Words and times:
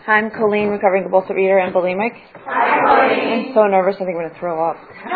I'm 0.11 0.27
Colleen, 0.29 0.67
recovering 0.67 1.07
compulsive 1.07 1.39
eater 1.39 1.55
and 1.57 1.71
bulimic. 1.73 2.11
Hi, 2.43 2.83
Colleen. 2.83 3.47
I'm 3.47 3.55
so 3.55 3.63
nervous, 3.71 3.95
I 3.95 4.03
think 4.03 4.19
I'm 4.19 4.27
going 4.27 4.35
to 4.35 4.39
throw 4.43 4.59
up. 4.59 4.75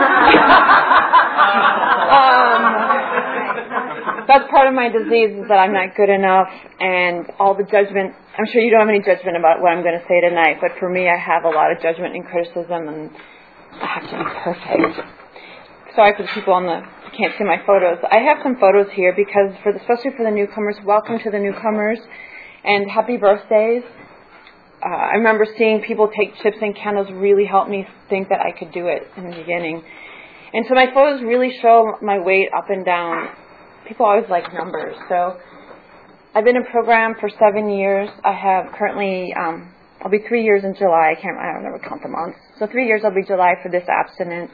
um, 2.15 2.63
that's 4.23 4.47
part 4.47 4.71
of 4.71 4.73
my 4.73 4.87
disease 4.87 5.35
is 5.35 5.51
that 5.51 5.59
I'm 5.59 5.75
not 5.75 5.99
good 5.99 6.07
enough, 6.07 6.47
and 6.79 7.27
all 7.43 7.59
the 7.59 7.67
judgment. 7.67 8.15
I'm 8.39 8.47
sure 8.47 8.63
you 8.63 8.71
don't 8.71 8.87
have 8.87 8.95
any 8.95 9.03
judgment 9.03 9.35
about 9.35 9.59
what 9.59 9.75
I'm 9.75 9.83
going 9.83 9.99
to 9.99 10.05
say 10.07 10.23
tonight, 10.23 10.63
but 10.63 10.71
for 10.79 10.87
me, 10.87 11.11
I 11.11 11.19
have 11.19 11.43
a 11.43 11.51
lot 11.51 11.75
of 11.75 11.83
judgment 11.83 12.15
and 12.15 12.23
criticism, 12.23 12.87
and 12.87 13.11
I 13.75 13.99
have 13.99 14.07
to 14.07 14.15
be 14.15 14.23
perfect 14.47 15.03
sorry 15.95 16.11
for 16.15 16.23
the 16.23 16.29
people 16.35 16.51
on 16.51 16.67
the 16.67 16.83
can't 17.15 17.31
see 17.39 17.45
my 17.47 17.55
photos. 17.65 18.03
I 18.11 18.19
have 18.27 18.43
some 18.43 18.59
photos 18.59 18.91
here 18.91 19.15
because 19.15 19.55
for 19.63 19.71
the, 19.71 19.79
especially 19.79 20.11
for 20.17 20.27
the 20.27 20.31
newcomers, 20.35 20.75
welcome 20.83 21.17
to 21.23 21.31
the 21.31 21.39
newcomers 21.39 21.99
and 22.65 22.91
happy 22.91 23.15
birthdays. 23.15 23.83
Uh, 24.85 24.93
I 24.93 25.13
remember 25.15 25.47
seeing 25.57 25.81
people 25.81 26.11
take 26.15 26.35
chips 26.43 26.57
and 26.61 26.75
candles 26.75 27.07
really 27.11 27.45
helped 27.45 27.71
me 27.71 27.87
think 28.07 28.29
that 28.29 28.39
I 28.39 28.51
could 28.51 28.71
do 28.71 28.85
it 28.87 29.01
in 29.17 29.31
the 29.31 29.35
beginning. 29.35 29.81
And 30.53 30.65
so 30.69 30.75
my 30.75 30.85
photos 30.93 31.23
really 31.23 31.57
show 31.59 31.97
my 32.03 32.19
weight 32.19 32.49
up 32.55 32.69
and 32.69 32.85
down. 32.85 33.29
People 33.87 34.05
always 34.05 34.29
like 34.29 34.53
numbers. 34.53 34.95
So 35.09 35.37
I've 36.35 36.43
been 36.43 36.55
in 36.55 36.65
program 36.65 37.15
for 37.19 37.29
seven 37.29 37.69
years. 37.69 38.09
I 38.23 38.33
have 38.33 38.73
currently, 38.77 39.33
um, 39.33 39.73
I'll 40.01 40.11
be 40.11 40.19
three 40.27 40.43
years 40.43 40.63
in 40.63 40.75
July. 40.75 41.15
I 41.17 41.19
can't, 41.19 41.37
I 41.37 41.53
don't 41.53 41.63
never 41.63 41.79
count 41.79 42.03
the 42.03 42.09
months. 42.09 42.37
So 42.59 42.67
three 42.67 42.85
years 42.85 43.01
I'll 43.03 43.13
be 43.13 43.23
July 43.25 43.55
for 43.63 43.71
this 43.71 43.89
abstinence. 43.89 44.51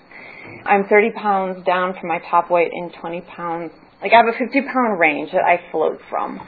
I'm 0.66 0.86
30 0.88 1.12
pounds 1.12 1.66
down 1.66 1.94
from 2.00 2.08
my 2.08 2.20
top 2.30 2.50
weight 2.50 2.70
and 2.72 2.94
20 3.02 3.22
pounds. 3.36 3.72
Like 4.02 4.14
I 4.14 4.18
have 4.24 4.34
a 4.34 4.38
50 4.38 4.62
pound 4.62 4.98
range 4.98 5.32
that 5.34 5.44
I 5.44 5.60
float 5.72 6.00
from. 6.10 6.40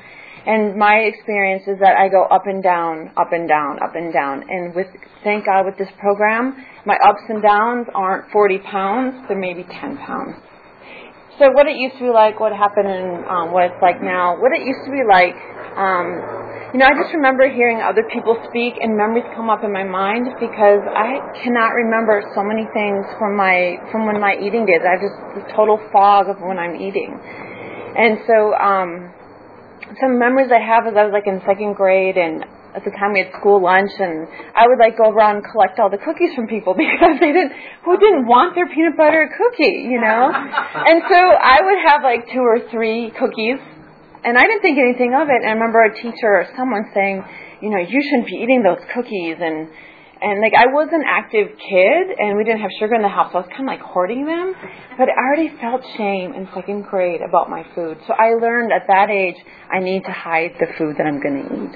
And 0.45 0.75
my 0.75 1.07
experience 1.07 1.63
is 1.67 1.79
that 1.79 1.95
I 1.95 2.09
go 2.09 2.23
up 2.25 2.47
and 2.47 2.61
down, 2.61 3.11
up 3.15 3.31
and 3.31 3.47
down, 3.47 3.79
up 3.81 3.95
and 3.95 4.11
down. 4.11 4.43
And 4.49 4.75
with, 4.75 4.87
thank 5.23 5.45
God 5.45 5.65
with 5.65 5.77
this 5.77 5.87
program, 5.99 6.57
my 6.85 6.97
ups 6.99 7.23
and 7.29 7.41
downs 7.41 7.87
aren't 7.95 8.29
40 8.31 8.59
pounds, 8.59 9.23
they're 9.27 9.39
maybe 9.39 9.63
10 9.63 9.97
pounds. 9.97 10.35
So 11.39 11.49
what 11.55 11.65
it 11.65 11.77
used 11.77 11.95
to 11.97 12.11
be 12.11 12.13
like, 12.13 12.39
what 12.39 12.51
happened 12.51 12.87
and 12.87 13.25
um, 13.25 13.51
what 13.55 13.71
it's 13.71 13.81
like 13.81 14.03
now, 14.03 14.35
what 14.37 14.51
it 14.51 14.67
used 14.67 14.83
to 14.85 14.91
be 14.91 15.01
like, 15.07 15.33
um, 15.79 16.43
you 16.73 16.81
know, 16.81 16.85
I 16.89 16.93
just 16.93 17.13
remember 17.13 17.49
hearing 17.49 17.81
other 17.81 18.03
people 18.11 18.37
speak 18.49 18.77
and 18.81 18.97
memories 18.97 19.25
come 19.37 19.49
up 19.49 19.63
in 19.63 19.71
my 19.71 19.85
mind 19.85 20.27
because 20.41 20.81
I 20.89 21.21
cannot 21.41 21.73
remember 21.73 22.21
so 22.35 22.41
many 22.41 22.65
things 22.73 23.05
from 23.17 23.37
my 23.37 23.77
from 23.93 24.05
when 24.05 24.19
my 24.19 24.33
eating 24.41 24.65
days. 24.65 24.81
I 24.81 24.97
have 24.97 25.03
just 25.05 25.17
this 25.37 25.45
total 25.55 25.77
fog 25.93 26.29
of 26.29 26.41
when 26.41 26.57
I'm 26.57 26.75
eating. 26.75 27.13
And 27.13 28.17
so 28.25 28.57
um 28.57 29.13
some 29.99 30.19
memories 30.19 30.51
I 30.51 30.61
have 30.61 30.87
is 30.87 30.93
I 30.95 31.03
was 31.05 31.13
like 31.13 31.27
in 31.27 31.41
second 31.45 31.73
grade 31.75 32.17
and 32.17 32.43
at 32.73 32.81
the 32.81 32.91
time 32.97 33.13
we 33.13 33.21
had 33.21 33.31
school 33.37 33.61
lunch 33.61 33.91
and 33.99 34.25
I 34.55 34.65
would 34.65 34.79
like 34.81 34.97
go 34.97 35.09
around 35.09 35.41
and 35.41 35.45
collect 35.45 35.77
all 35.77 35.89
the 35.89 36.01
cookies 36.01 36.33
from 36.33 36.47
people 36.47 36.73
because 36.77 37.21
they 37.21 37.31
didn't 37.31 37.53
who 37.85 37.97
didn't 37.97 38.25
want 38.25 38.55
their 38.55 38.67
peanut 38.67 38.97
butter 38.97 39.29
cookie, 39.29 39.85
you 39.89 40.01
know? 40.01 40.31
and 40.89 41.03
so 41.05 41.19
I 41.19 41.57
would 41.61 41.79
have 41.85 42.01
like 42.01 42.31
two 42.33 42.41
or 42.41 42.65
three 42.71 43.11
cookies 43.13 43.61
and 44.23 44.37
I 44.37 44.43
didn't 44.47 44.61
think 44.61 44.79
anything 44.79 45.13
of 45.13 45.27
it. 45.27 45.43
And 45.43 45.47
I 45.47 45.53
remember 45.53 45.83
a 45.83 45.93
teacher 45.93 46.31
or 46.41 46.47
someone 46.55 46.87
saying, 46.93 47.23
you 47.61 47.69
know, 47.69 47.79
you 47.79 47.99
shouldn't 48.01 48.27
be 48.27 48.39
eating 48.39 48.63
those 48.63 48.79
cookies. 48.95 49.37
And 49.39 49.67
and 50.23 50.39
like 50.39 50.55
I 50.55 50.71
was 50.71 50.87
an 50.95 51.03
active 51.03 51.51
kid, 51.59 52.05
and 52.17 52.37
we 52.37 52.47
didn't 52.47 52.61
have 52.61 52.71
sugar 52.79 52.95
in 52.95 53.03
the 53.03 53.11
house, 53.11 53.35
so 53.35 53.39
I 53.39 53.41
was 53.43 53.51
kind 53.51 53.67
of 53.67 53.71
like 53.75 53.83
hoarding 53.83 54.25
them. 54.25 54.55
But 54.97 55.11
I 55.11 55.19
already 55.19 55.51
felt 55.59 55.83
shame 55.99 56.31
in 56.31 56.47
second 56.55 56.87
grade 56.87 57.19
about 57.19 57.49
my 57.49 57.67
food, 57.75 57.99
so 58.07 58.13
I 58.15 58.39
learned 58.39 58.71
at 58.71 58.87
that 58.87 59.11
age 59.11 59.35
I 59.67 59.79
need 59.79 60.07
to 60.07 60.15
hide 60.15 60.55
the 60.59 60.71
food 60.77 60.95
that 60.97 61.03
I'm 61.03 61.19
going 61.19 61.43
to 61.43 61.47
eat. 61.51 61.75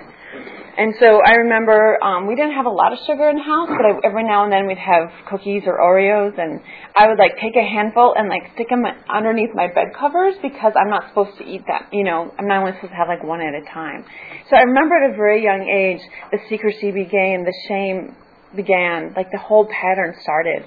And 0.77 0.93
so 1.01 1.25
I 1.25 1.41
remember 1.41 1.97
um, 2.03 2.27
we 2.27 2.35
didn't 2.35 2.53
have 2.53 2.67
a 2.67 2.71
lot 2.71 2.93
of 2.93 2.99
sugar 3.09 3.27
in 3.33 3.35
the 3.35 3.41
house, 3.41 3.67
but 3.67 3.81
I, 3.81 3.97
every 4.05 4.23
now 4.23 4.45
and 4.45 4.53
then 4.53 4.67
we'd 4.67 4.77
have 4.77 5.09
cookies 5.27 5.63
or 5.65 5.81
Oreos, 5.81 6.37
and 6.37 6.61
I 6.95 7.09
would 7.09 7.17
like 7.17 7.33
take 7.41 7.57
a 7.57 7.65
handful 7.65 8.13
and 8.15 8.29
like 8.29 8.53
stick 8.53 8.69
them 8.69 8.85
underneath 9.09 9.49
my 9.55 9.73
bed 9.73 9.97
covers 9.97 10.35
because 10.39 10.73
I'm 10.77 10.93
not 10.93 11.09
supposed 11.09 11.35
to 11.39 11.43
eat 11.43 11.65
that. 11.67 11.89
You 11.91 12.05
know, 12.05 12.31
I'm 12.37 12.47
not 12.47 12.61
only 12.61 12.77
supposed 12.77 12.93
to 12.93 12.99
have 13.01 13.09
like 13.09 13.25
one 13.25 13.41
at 13.41 13.57
a 13.57 13.65
time. 13.73 14.05
So 14.49 14.55
I 14.55 14.69
remember 14.69 14.95
at 15.01 15.11
a 15.11 15.17
very 15.17 15.43
young 15.43 15.65
age 15.65 15.99
the 16.31 16.37
secrecy 16.47 16.91
began, 16.93 17.41
the 17.41 17.57
shame 17.67 18.15
began, 18.55 19.13
like 19.15 19.31
the 19.31 19.39
whole 19.39 19.67
pattern 19.67 20.15
started, 20.21 20.63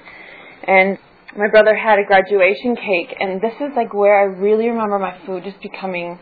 and 0.66 0.98
my 1.36 1.48
brother 1.48 1.76
had 1.76 1.98
a 1.98 2.04
graduation 2.04 2.74
cake, 2.76 3.16
and 3.20 3.40
this 3.40 3.54
is 3.60 3.70
like 3.76 3.94
where 3.94 4.18
I 4.18 4.24
really 4.24 4.68
remember 4.68 4.98
my 4.98 5.16
food 5.26 5.44
just 5.44 5.60
becoming 5.62 6.18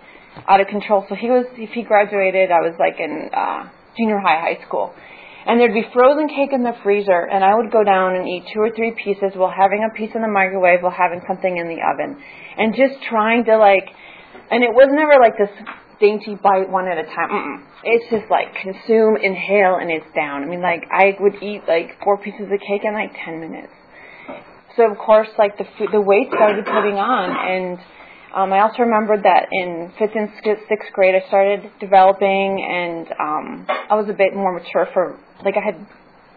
out 0.47 0.61
of 0.61 0.67
control. 0.69 1.05
So 1.09 1.15
he 1.15 1.29
was, 1.29 1.47
if 1.57 1.71
he 1.71 1.83
graduated, 1.83 2.51
I 2.51 2.61
was 2.61 2.75
like 2.79 3.01
in 3.01 3.31
uh, 3.33 3.69
junior 3.97 4.19
high, 4.21 4.41
high 4.41 4.67
school. 4.67 4.93
And 5.47 5.59
there'd 5.59 5.73
be 5.73 5.87
frozen 5.95 6.29
cake 6.29 6.53
in 6.53 6.63
the 6.63 6.77
freezer, 6.83 7.25
and 7.25 7.43
I 7.43 7.57
would 7.57 7.73
go 7.73 7.83
down 7.83 8.17
and 8.17 8.29
eat 8.29 8.45
two 8.53 8.61
or 8.61 8.71
three 8.77 8.93
pieces 8.93 9.33
while 9.33 9.51
having 9.51 9.81
a 9.81 9.95
piece 9.97 10.11
in 10.15 10.21
the 10.21 10.29
microwave, 10.29 10.83
while 10.83 10.93
having 10.93 11.23
something 11.27 11.57
in 11.57 11.69
the 11.69 11.81
oven. 11.81 12.21
And 12.59 12.75
just 12.77 13.01
trying 13.09 13.47
to 13.47 13.57
like, 13.57 13.89
and 14.51 14.63
it 14.63 14.71
was 14.71 14.89
never 14.93 15.17
like 15.17 15.39
this 15.39 15.49
dainty 16.01 16.35
bite 16.35 16.71
one 16.71 16.87
at 16.87 16.99
a 16.99 17.05
time. 17.05 17.31
Mm-mm. 17.31 17.65
It's 17.85 18.11
just 18.11 18.31
like 18.31 18.55
consume, 18.63 19.17
inhale, 19.17 19.77
and 19.77 19.91
it's 19.91 20.07
down. 20.15 20.43
I 20.43 20.47
mean, 20.47 20.63
like 20.63 20.85
I 20.91 21.17
would 21.21 21.43
eat 21.43 21.63
like 21.69 21.99
four 22.03 22.19
pieces 22.19 22.43
of 22.43 22.61
cake 22.61 22.83
in 22.85 22.95
like 22.95 23.13
ten 23.25 23.41
minutes. 23.41 23.73
So 24.77 24.91
of 24.91 24.99
course, 24.99 25.29
like 25.39 25.59
the 25.59 25.65
food, 25.77 25.89
the 25.93 26.01
weight 26.01 26.29
started 26.29 26.65
putting 26.65 26.99
on, 26.99 27.31
and 27.35 27.79
um, 28.35 28.53
I 28.53 28.61
also 28.61 28.83
remembered 28.83 29.25
that 29.25 29.49
in 29.51 29.91
fifth 29.99 30.15
and 30.15 30.31
sixth 30.45 30.93
grade, 30.93 31.15
I 31.15 31.27
started 31.27 31.71
developing, 31.81 32.63
and 32.63 33.07
um, 33.19 33.67
I 33.69 33.95
was 33.97 34.09
a 34.09 34.13
bit 34.13 34.35
more 34.35 34.53
mature 34.53 34.87
for 34.93 35.19
like 35.45 35.57
I 35.57 35.65
had 35.65 35.87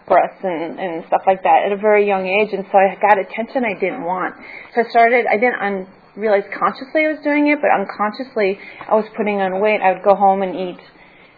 breasts 0.08 0.42
and, 0.44 0.80
and 0.80 1.04
stuff 1.08 1.22
like 1.28 1.44
that 1.44 1.68
at 1.68 1.72
a 1.72 1.78
very 1.78 2.08
young 2.08 2.26
age, 2.26 2.54
and 2.54 2.66
so 2.72 2.78
I 2.78 2.98
got 3.00 3.20
attention 3.20 3.64
I 3.64 3.78
didn't 3.80 4.04
want. 4.04 4.36
So 4.74 4.82
I 4.82 4.90
started. 4.90 5.26
I 5.30 5.38
didn't 5.38 5.62
un- 5.62 5.88
realize 6.22 6.46
consciously 6.54 7.10
I 7.10 7.18
was 7.18 7.22
doing 7.26 7.50
it, 7.50 7.58
but 7.60 7.74
unconsciously 7.74 8.62
I 8.88 8.94
was 8.94 9.10
putting 9.18 9.42
on 9.42 9.60
weight. 9.60 9.82
I 9.82 9.92
would 9.98 10.06
go 10.06 10.16
home 10.16 10.46
and 10.46 10.54
eat. 10.54 10.82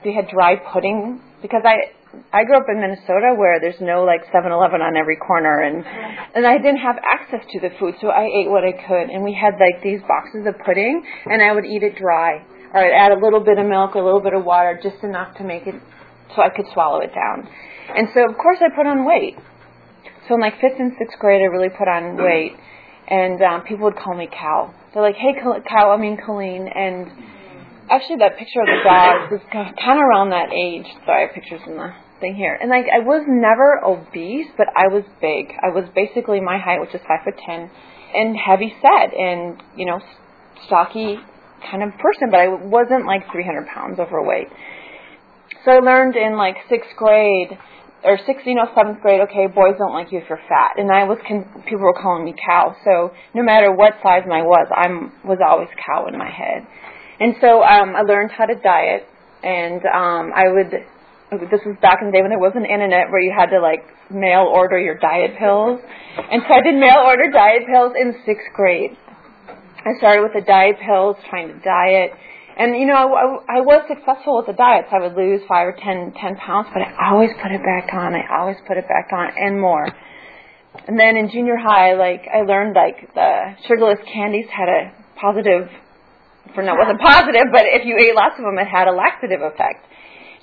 We 0.03 0.13
had 0.13 0.27
dry 0.27 0.59
pudding 0.59 1.23
because 1.41 1.63
I 1.63 1.95
I 2.31 2.43
grew 2.43 2.57
up 2.57 2.69
in 2.69 2.79
Minnesota 2.79 3.33
where 3.33 3.59
there's 3.59 3.81
no 3.81 4.03
like 4.05 4.21
7-Eleven 4.29 4.81
on 4.81 4.95
every 4.95 5.17
corner 5.17 5.65
and 5.65 5.81
and 6.35 6.45
I 6.45 6.57
didn't 6.57 6.83
have 6.83 6.97
access 7.01 7.41
to 7.41 7.59
the 7.59 7.69
food 7.79 7.95
so 8.01 8.09
I 8.09 8.29
ate 8.29 8.49
what 8.49 8.63
I 8.63 8.73
could 8.73 9.09
and 9.09 9.23
we 9.23 9.33
had 9.33 9.57
like 9.57 9.81
these 9.81 9.99
boxes 10.05 10.45
of 10.45 10.53
pudding 10.65 11.01
and 11.25 11.41
I 11.41 11.51
would 11.53 11.65
eat 11.65 11.81
it 11.81 11.97
dry 11.97 12.45
or 12.73 12.79
I'd 12.85 12.93
add 12.93 13.11
a 13.11 13.19
little 13.19 13.39
bit 13.39 13.57
of 13.57 13.65
milk, 13.65 13.95
a 13.95 14.03
little 14.03 14.21
bit 14.21 14.33
of 14.33 14.45
water 14.45 14.79
just 14.81 15.03
enough 15.03 15.37
to 15.37 15.43
make 15.43 15.65
it 15.65 15.75
so 16.35 16.41
I 16.41 16.49
could 16.49 16.65
swallow 16.73 17.01
it 17.01 17.13
down. 17.13 17.49
And 17.95 18.09
so 18.13 18.29
of 18.29 18.37
course 18.37 18.57
I 18.61 18.69
put 18.75 18.85
on 18.85 19.05
weight. 19.05 19.37
So 20.27 20.35
in 20.35 20.41
like 20.41 20.61
5th 20.61 20.79
and 20.79 20.93
6th 20.93 21.17
grade 21.17 21.41
I 21.41 21.49
really 21.49 21.69
put 21.69 21.87
on 21.87 22.13
mm-hmm. 22.13 22.23
weight 22.23 22.53
and 23.07 23.41
um 23.41 23.61
people 23.63 23.85
would 23.85 23.97
call 23.97 24.15
me 24.15 24.27
Cal. 24.27 24.73
They're 24.93 25.03
like, 25.03 25.15
"Hey 25.15 25.33
Cal, 25.33 25.91
I 25.91 25.97
mean 25.97 26.17
Colleen." 26.23 26.67
And 26.67 27.07
actually 27.89 28.17
that 28.17 28.37
picture 28.37 28.61
of 28.61 28.67
the 28.67 28.81
dog 28.83 29.31
was 29.31 29.41
kind 29.51 29.99
of 29.99 30.05
around 30.05 30.29
that 30.29 30.53
age. 30.53 30.85
Sorry, 31.05 31.23
I 31.23 31.27
have 31.27 31.35
pictures 31.35 31.61
in 31.67 31.77
the 31.77 31.93
thing 32.19 32.35
here. 32.35 32.57
And 32.59 32.69
like 32.69 32.85
I 32.87 32.99
was 32.99 33.25
never 33.27 33.83
obese, 33.83 34.47
but 34.57 34.67
I 34.75 34.87
was 34.87 35.03
big. 35.21 35.51
I 35.61 35.69
was 35.69 35.85
basically 35.93 36.39
my 36.39 36.57
height, 36.57 36.79
which 36.79 36.93
is 36.95 37.01
five 37.07 37.23
foot 37.23 37.35
ten, 37.45 37.69
and 38.15 38.35
heavy 38.37 38.73
set, 38.81 39.13
and 39.13 39.61
you 39.75 39.85
know, 39.85 39.99
stocky 40.65 41.19
kind 41.69 41.83
of 41.83 41.91
person. 41.99 42.31
But 42.31 42.39
I 42.39 42.47
wasn't 42.47 43.05
like 43.05 43.31
300 43.31 43.67
pounds 43.67 43.99
overweight. 43.99 44.47
So 45.65 45.71
I 45.71 45.79
learned 45.79 46.15
in 46.15 46.35
like 46.37 46.55
sixth 46.69 46.95
grade 46.97 47.57
or 48.03 48.19
sixth, 48.25 48.45
know, 48.55 48.67
seventh 48.75 49.01
grade. 49.01 49.21
Okay, 49.21 49.47
boys 49.47 49.75
don't 49.77 49.93
like 49.93 50.11
you 50.11 50.19
if 50.19 50.25
you're 50.29 50.41
fat, 50.49 50.77
and 50.77 50.91
I 50.91 51.03
was 51.05 51.17
con- 51.27 51.63
people 51.65 51.83
were 51.83 51.93
calling 51.93 52.25
me 52.25 52.35
cow. 52.35 52.75
So 52.83 53.11
no 53.33 53.43
matter 53.43 53.71
what 53.71 53.93
size 54.03 54.23
I 54.25 54.43
was, 54.43 54.67
I'm 54.75 55.11
was 55.23 55.39
always 55.39 55.69
cow 55.85 56.07
in 56.07 56.17
my 56.17 56.29
head. 56.29 56.67
And 57.19 57.35
so 57.39 57.63
um, 57.63 57.95
I 57.95 58.01
learned 58.01 58.31
how 58.31 58.45
to 58.45 58.55
diet, 58.55 59.07
and 59.43 59.81
um, 59.85 60.31
I 60.35 60.49
would. 60.49 60.71
This 61.49 61.61
was 61.65 61.75
back 61.81 61.97
in 62.01 62.07
the 62.07 62.13
day 62.13 62.21
when 62.21 62.29
there 62.29 62.39
wasn't 62.39 62.65
internet 62.65 63.09
where 63.09 63.21
you 63.21 63.33
had 63.33 63.49
to 63.49 63.59
like 63.59 63.81
mail 64.11 64.45
order 64.45 64.77
your 64.77 64.99
diet 64.99 65.37
pills, 65.39 65.79
and 66.17 66.43
so 66.47 66.53
I 66.53 66.61
did 66.61 66.75
mail 66.75 67.01
order 67.05 67.31
diet 67.31 67.63
pills 67.65 67.93
in 67.99 68.13
sixth 68.25 68.53
grade. 68.53 68.91
I 69.85 69.97
started 69.97 70.21
with 70.21 70.31
the 70.33 70.45
diet 70.45 70.77
pills, 70.79 71.17
trying 71.29 71.47
to 71.49 71.59
diet, 71.59 72.11
And 72.55 72.77
you 72.77 72.85
know, 72.85 72.93
I, 72.93 73.57
I 73.57 73.59
was 73.61 73.85
successful 73.89 74.37
with 74.37 74.47
the 74.47 74.53
diets. 74.53 74.89
I 74.93 75.01
would 75.01 75.17
lose 75.17 75.41
five 75.47 75.67
or 75.67 75.75
ten, 75.77 76.13
ten 76.13 76.35
pounds, 76.37 76.69
but 76.73 76.81
I 76.85 77.09
always 77.09 77.31
put 77.41 77.51
it 77.51 77.61
back 77.65 77.89
on. 77.93 78.13
I 78.13 78.29
always 78.39 78.57
put 78.67 78.77
it 78.77 78.87
back 78.87 79.09
on 79.11 79.33
and 79.37 79.59
more. 79.59 79.89
And 80.87 80.99
then 80.99 81.17
in 81.17 81.29
junior 81.29 81.57
high, 81.57 81.93
like 81.93 82.25
I 82.29 82.41
learned 82.41 82.75
like 82.75 83.13
the 83.13 83.57
sugarless 83.67 83.99
candies 84.05 84.45
had 84.49 84.69
a 84.69 84.93
positive, 85.17 85.69
for 86.53 86.61
no, 86.61 86.73
it 86.73 86.79
wasn't 86.81 87.01
positive, 87.01 87.49
but 87.51 87.65
if 87.65 87.85
you 87.85 87.97
ate 87.97 88.15
lots 88.15 88.35
of 88.37 88.45
them, 88.45 88.57
it 88.57 88.67
had 88.67 88.87
a 88.87 88.93
laxative 88.93 89.41
effect. 89.41 89.85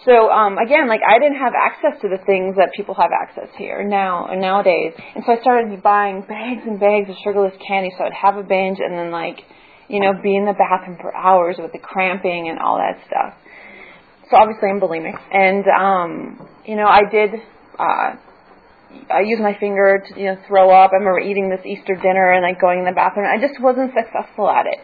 So 0.06 0.30
um, 0.30 0.56
again, 0.56 0.88
like 0.88 1.02
I 1.06 1.18
didn't 1.18 1.38
have 1.38 1.52
access 1.52 2.00
to 2.02 2.08
the 2.08 2.18
things 2.24 2.56
that 2.56 2.72
people 2.74 2.94
have 2.94 3.10
access 3.12 3.50
here 3.58 3.84
now 3.84 4.32
nowadays, 4.32 4.94
and 5.14 5.22
so 5.26 5.32
I 5.32 5.40
started 5.42 5.82
buying 5.82 6.22
bags 6.22 6.62
and 6.64 6.80
bags 6.80 7.10
of 7.10 7.16
sugarless 7.22 7.52
candy. 7.66 7.92
So 7.98 8.04
I'd 8.04 8.14
have 8.14 8.36
a 8.36 8.42
binge 8.42 8.78
and 8.80 8.96
then 8.96 9.10
like, 9.10 9.44
you 9.90 10.00
know, 10.00 10.14
be 10.22 10.36
in 10.36 10.46
the 10.46 10.54
bathroom 10.54 10.96
for 11.00 11.14
hours 11.14 11.56
with 11.58 11.72
the 11.72 11.78
cramping 11.78 12.48
and 12.48 12.58
all 12.58 12.78
that 12.78 13.02
stuff. 13.06 13.34
So 14.30 14.36
obviously 14.38 14.70
I'm 14.70 14.78
bulimic, 14.78 15.18
and 15.32 15.66
um, 15.66 16.48
you 16.64 16.76
know 16.76 16.86
I 16.86 17.02
did. 17.10 17.30
Uh, 17.74 18.14
I 19.10 19.20
used 19.26 19.42
my 19.42 19.58
finger 19.58 20.02
to 20.06 20.20
you 20.20 20.26
know 20.26 20.36
throw 20.46 20.70
up. 20.70 20.92
I 20.92 21.02
remember 21.02 21.18
eating 21.18 21.50
this 21.50 21.66
Easter 21.66 21.98
dinner 21.98 22.30
and 22.30 22.42
like 22.42 22.60
going 22.60 22.78
in 22.78 22.84
the 22.84 22.94
bathroom. 22.94 23.26
I 23.26 23.42
just 23.42 23.60
wasn't 23.60 23.90
successful 23.90 24.48
at 24.48 24.66
it. 24.66 24.78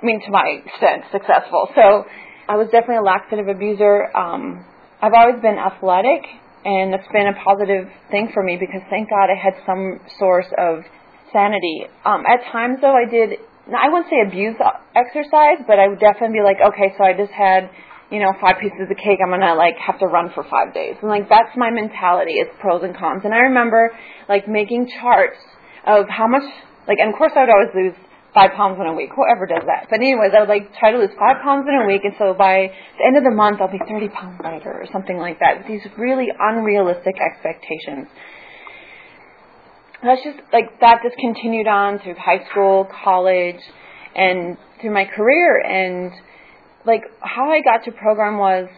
I 0.00 0.06
mean, 0.06 0.22
to 0.22 0.30
my 0.30 0.62
extent, 0.62 1.10
successful. 1.10 1.68
So 1.74 2.06
I 2.48 2.54
was 2.54 2.66
definitely 2.70 3.02
a 3.02 3.08
laxative 3.08 3.48
abuser. 3.48 4.14
Um, 4.14 4.64
I've 5.02 5.14
always 5.14 5.42
been 5.42 5.58
athletic, 5.58 6.22
and 6.64 6.94
it's 6.94 7.10
been 7.10 7.26
a 7.26 7.34
positive 7.42 7.90
thing 8.10 8.30
for 8.32 8.42
me 8.42 8.56
because 8.60 8.82
thank 8.90 9.10
God 9.10 9.26
I 9.26 9.34
had 9.34 9.58
some 9.66 9.98
source 10.18 10.46
of 10.56 10.86
sanity. 11.32 11.90
Um, 12.04 12.22
at 12.30 12.46
times, 12.52 12.78
though, 12.80 12.94
I 12.94 13.10
did. 13.10 13.42
I 13.72 13.88
wouldn't 13.88 14.10
say 14.12 14.20
abuse 14.20 14.56
exercise, 14.92 15.64
but 15.66 15.78
I 15.80 15.88
would 15.88 16.00
definitely 16.00 16.40
be 16.40 16.44
like, 16.44 16.60
okay, 16.60 16.92
so 16.98 17.04
I 17.04 17.16
just 17.16 17.32
had, 17.32 17.70
you 18.10 18.20
know, 18.20 18.32
five 18.40 18.60
pieces 18.60 18.84
of 18.90 18.96
cake. 18.96 19.24
I'm 19.24 19.32
gonna 19.32 19.54
like 19.56 19.80
have 19.80 19.98
to 20.00 20.06
run 20.06 20.30
for 20.34 20.44
five 20.44 20.74
days, 20.74 20.96
and 21.00 21.08
like 21.08 21.28
that's 21.28 21.56
my 21.56 21.70
mentality. 21.70 22.36
It's 22.36 22.52
pros 22.60 22.84
and 22.84 22.96
cons. 22.96 23.22
And 23.24 23.32
I 23.32 23.48
remember 23.48 23.90
like 24.28 24.46
making 24.48 24.92
charts 25.00 25.40
of 25.86 26.08
how 26.08 26.28
much, 26.28 26.44
like, 26.86 26.98
and 27.00 27.12
of 27.12 27.16
course 27.16 27.32
I 27.36 27.48
would 27.48 27.52
always 27.52 27.72
lose 27.72 27.96
five 28.34 28.52
pounds 28.52 28.76
in 28.80 28.86
a 28.86 28.92
week. 28.92 29.10
Whoever 29.14 29.46
does 29.46 29.62
that. 29.64 29.86
But 29.88 30.02
anyways, 30.02 30.34
I 30.36 30.40
would 30.40 30.52
like 30.52 30.74
try 30.76 30.90
to 30.90 30.98
lose 30.98 31.14
five 31.16 31.40
pounds 31.40 31.64
in 31.64 31.74
a 31.80 31.86
week, 31.86 32.02
and 32.04 32.12
so 32.18 32.34
by 32.34 32.68
the 32.98 33.04
end 33.06 33.16
of 33.16 33.24
the 33.24 33.32
month, 33.32 33.62
I'll 33.62 33.72
be 33.72 33.80
30 33.80 34.12
pounds 34.12 34.40
lighter 34.42 34.74
or 34.74 34.84
something 34.92 35.16
like 35.16 35.38
that. 35.38 35.64
These 35.64 35.86
really 35.96 36.28
unrealistic 36.36 37.16
expectations. 37.16 38.10
That's 40.04 40.22
just 40.22 40.38
like 40.52 40.80
that. 40.80 41.00
Just 41.02 41.16
continued 41.16 41.66
on 41.66 41.98
through 41.98 42.16
high 42.16 42.44
school, 42.50 42.86
college, 43.02 43.60
and 44.14 44.58
through 44.80 44.92
my 44.92 45.06
career. 45.06 45.58
And 45.60 46.12
like 46.84 47.02
how 47.20 47.50
I 47.50 47.60
got 47.62 47.84
to 47.86 47.92
program 47.92 48.36
was 48.36 48.68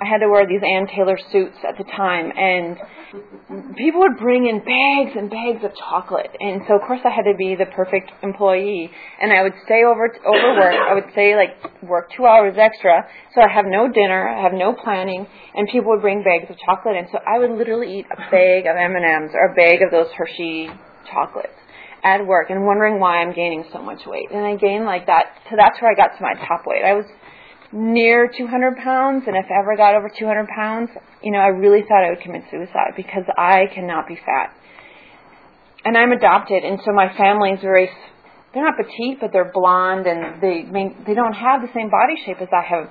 I 0.00 0.06
had 0.06 0.18
to 0.24 0.28
wear 0.28 0.46
these 0.46 0.62
Ann 0.64 0.86
Taylor 0.86 1.18
suits 1.30 1.58
at 1.68 1.76
the 1.76 1.84
time, 1.84 2.32
and 2.32 3.76
people 3.76 4.00
would 4.00 4.16
bring 4.16 4.46
in 4.46 4.64
bags 4.64 5.12
and 5.14 5.28
bags 5.28 5.62
of 5.62 5.76
chocolate, 5.76 6.30
and 6.40 6.62
so 6.66 6.76
of 6.76 6.82
course 6.88 7.00
I 7.04 7.10
had 7.10 7.28
to 7.28 7.36
be 7.36 7.54
the 7.54 7.66
perfect 7.66 8.10
employee, 8.22 8.90
and 9.20 9.30
I 9.30 9.42
would 9.42 9.52
stay 9.66 9.84
over 9.84 10.08
overwork. 10.24 10.74
I 10.74 10.94
would 10.94 11.12
say 11.14 11.36
like 11.36 11.52
work 11.82 12.08
two 12.16 12.24
hours 12.24 12.54
extra, 12.56 13.04
so 13.34 13.42
I 13.42 13.52
have 13.52 13.66
no 13.66 13.92
dinner, 13.92 14.26
I 14.26 14.40
have 14.40 14.54
no 14.54 14.72
planning, 14.72 15.26
and 15.54 15.68
people 15.68 15.90
would 15.90 16.00
bring 16.00 16.24
bags 16.24 16.48
of 16.48 16.56
chocolate, 16.64 16.96
and 16.96 17.08
so 17.12 17.18
I 17.20 17.38
would 17.38 17.50
literally 17.50 17.98
eat 17.98 18.06
a 18.10 18.16
bag 18.30 18.64
of 18.64 18.76
M 18.76 18.96
and 18.96 19.04
M's 19.04 19.32
or 19.34 19.52
a 19.52 19.54
bag 19.54 19.82
of 19.82 19.90
those 19.90 20.08
Hershey 20.16 20.70
chocolates 21.12 21.60
at 22.02 22.24
work, 22.24 22.48
and 22.48 22.64
wondering 22.64 22.98
why 23.00 23.20
I'm 23.20 23.34
gaining 23.34 23.64
so 23.70 23.82
much 23.82 24.06
weight, 24.06 24.30
and 24.32 24.46
I 24.46 24.56
gained 24.56 24.86
like 24.86 25.06
that. 25.06 25.36
So 25.50 25.56
that's 25.56 25.76
where 25.82 25.90
I 25.90 25.94
got 25.94 26.16
to 26.16 26.22
my 26.22 26.32
top 26.48 26.64
weight. 26.64 26.84
I 26.86 26.94
was 26.94 27.04
near 27.72 28.26
200 28.26 28.76
pounds, 28.78 29.24
and 29.26 29.36
if 29.36 29.46
I 29.46 29.60
ever 29.60 29.76
got 29.76 29.94
over 29.94 30.10
200 30.10 30.48
pounds, 30.48 30.90
you 31.22 31.30
know, 31.30 31.38
I 31.38 31.48
really 31.48 31.82
thought 31.82 32.04
I 32.04 32.10
would 32.10 32.20
commit 32.20 32.42
suicide 32.50 32.94
because 32.96 33.24
I 33.38 33.66
cannot 33.74 34.08
be 34.08 34.16
fat. 34.16 34.54
And 35.84 35.96
I'm 35.96 36.12
adopted, 36.12 36.64
and 36.64 36.80
so 36.84 36.92
my 36.92 37.14
family 37.16 37.50
is 37.50 37.60
very. 37.60 37.88
They're 38.52 38.64
not 38.64 38.74
petite, 38.76 39.20
but 39.20 39.30
they're 39.32 39.50
blonde, 39.54 40.06
and 40.06 40.42
they 40.42 40.66
they 41.06 41.14
don't 41.14 41.32
have 41.32 41.62
the 41.62 41.70
same 41.72 41.88
body 41.88 42.20
shape 42.26 42.42
as 42.42 42.48
I 42.52 42.60
have. 42.60 42.90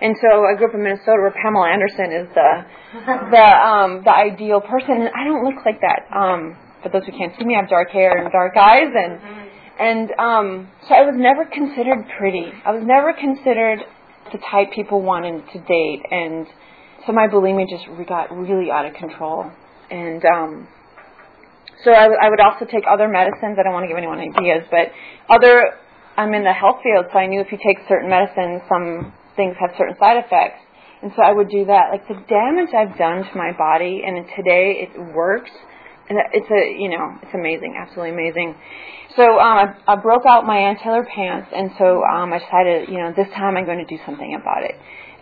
And 0.00 0.14
so 0.22 0.44
I 0.44 0.54
grew 0.54 0.68
up 0.68 0.74
in 0.74 0.84
Minnesota, 0.84 1.18
where 1.18 1.34
Pamela 1.34 1.72
Anderson 1.72 2.12
is 2.12 2.28
the 2.30 2.50
the 3.34 3.42
um, 3.42 4.04
the 4.04 4.12
ideal 4.12 4.60
person, 4.60 5.02
and 5.02 5.10
I 5.16 5.24
don't 5.24 5.42
look 5.42 5.64
like 5.66 5.80
that. 5.80 6.06
Um, 6.14 6.54
for 6.82 6.90
those 6.90 7.02
who 7.06 7.12
can't 7.16 7.34
see 7.36 7.44
me, 7.44 7.56
I 7.56 7.62
have 7.62 7.70
dark 7.70 7.90
hair 7.90 8.22
and 8.22 8.30
dark 8.30 8.54
eyes, 8.56 8.92
and 8.94 9.18
and 9.80 10.10
um, 10.20 10.68
so 10.86 10.94
I 10.94 11.02
was 11.02 11.18
never 11.18 11.44
considered 11.44 12.06
pretty. 12.18 12.52
I 12.64 12.70
was 12.70 12.84
never 12.86 13.12
considered 13.14 13.82
the 14.32 14.38
type 14.38 14.72
people 14.72 15.02
wanted 15.02 15.42
to 15.52 15.58
date, 15.58 16.02
and 16.10 16.46
so 17.06 17.12
my 17.12 17.26
bulimia 17.28 17.68
just 17.68 17.84
got 18.08 18.30
really 18.30 18.70
out 18.70 18.86
of 18.86 18.94
control. 18.94 19.50
And 19.90 20.24
um, 20.24 20.68
so 21.84 21.92
I, 21.92 22.06
I 22.06 22.28
would 22.28 22.40
also 22.40 22.64
take 22.64 22.84
other 22.90 23.08
medicines. 23.08 23.56
I 23.58 23.62
don't 23.62 23.72
want 23.72 23.84
to 23.84 23.88
give 23.88 23.96
anyone 23.96 24.18
ideas, 24.18 24.64
but 24.70 24.92
other. 25.28 25.74
I'm 26.16 26.34
in 26.34 26.42
the 26.42 26.52
health 26.52 26.82
field, 26.82 27.06
so 27.12 27.18
I 27.18 27.26
knew 27.28 27.40
if 27.40 27.52
you 27.52 27.58
take 27.62 27.78
certain 27.86 28.10
medicines, 28.10 28.62
some 28.68 29.14
things 29.36 29.54
have 29.60 29.70
certain 29.78 29.94
side 30.00 30.18
effects, 30.18 30.58
and 31.00 31.12
so 31.14 31.22
I 31.22 31.30
would 31.30 31.48
do 31.48 31.66
that. 31.66 31.94
Like 31.94 32.08
the 32.08 32.18
damage 32.26 32.74
I've 32.74 32.98
done 32.98 33.22
to 33.22 33.34
my 33.38 33.52
body, 33.56 34.02
and 34.04 34.26
today 34.34 34.82
it 34.82 35.14
works 35.14 35.52
it's 36.10 36.50
a 36.50 36.80
you 36.80 36.88
know 36.88 37.18
it's 37.22 37.34
amazing, 37.34 37.76
absolutely 37.76 38.10
amazing. 38.10 38.54
So 39.16 39.22
um, 39.38 39.76
I, 39.86 39.92
I 39.92 39.96
broke 39.96 40.24
out 40.26 40.46
my 40.46 40.56
Ann 40.56 40.76
Taylor 40.82 41.04
pants, 41.04 41.48
and 41.54 41.70
so 41.78 42.02
um, 42.04 42.32
I 42.32 42.38
decided 42.38 42.88
you 42.88 42.98
know 42.98 43.12
this 43.16 43.28
time 43.34 43.56
I'm 43.56 43.66
going 43.66 43.84
to 43.84 43.88
do 43.88 44.00
something 44.06 44.34
about 44.40 44.64
it. 44.64 44.74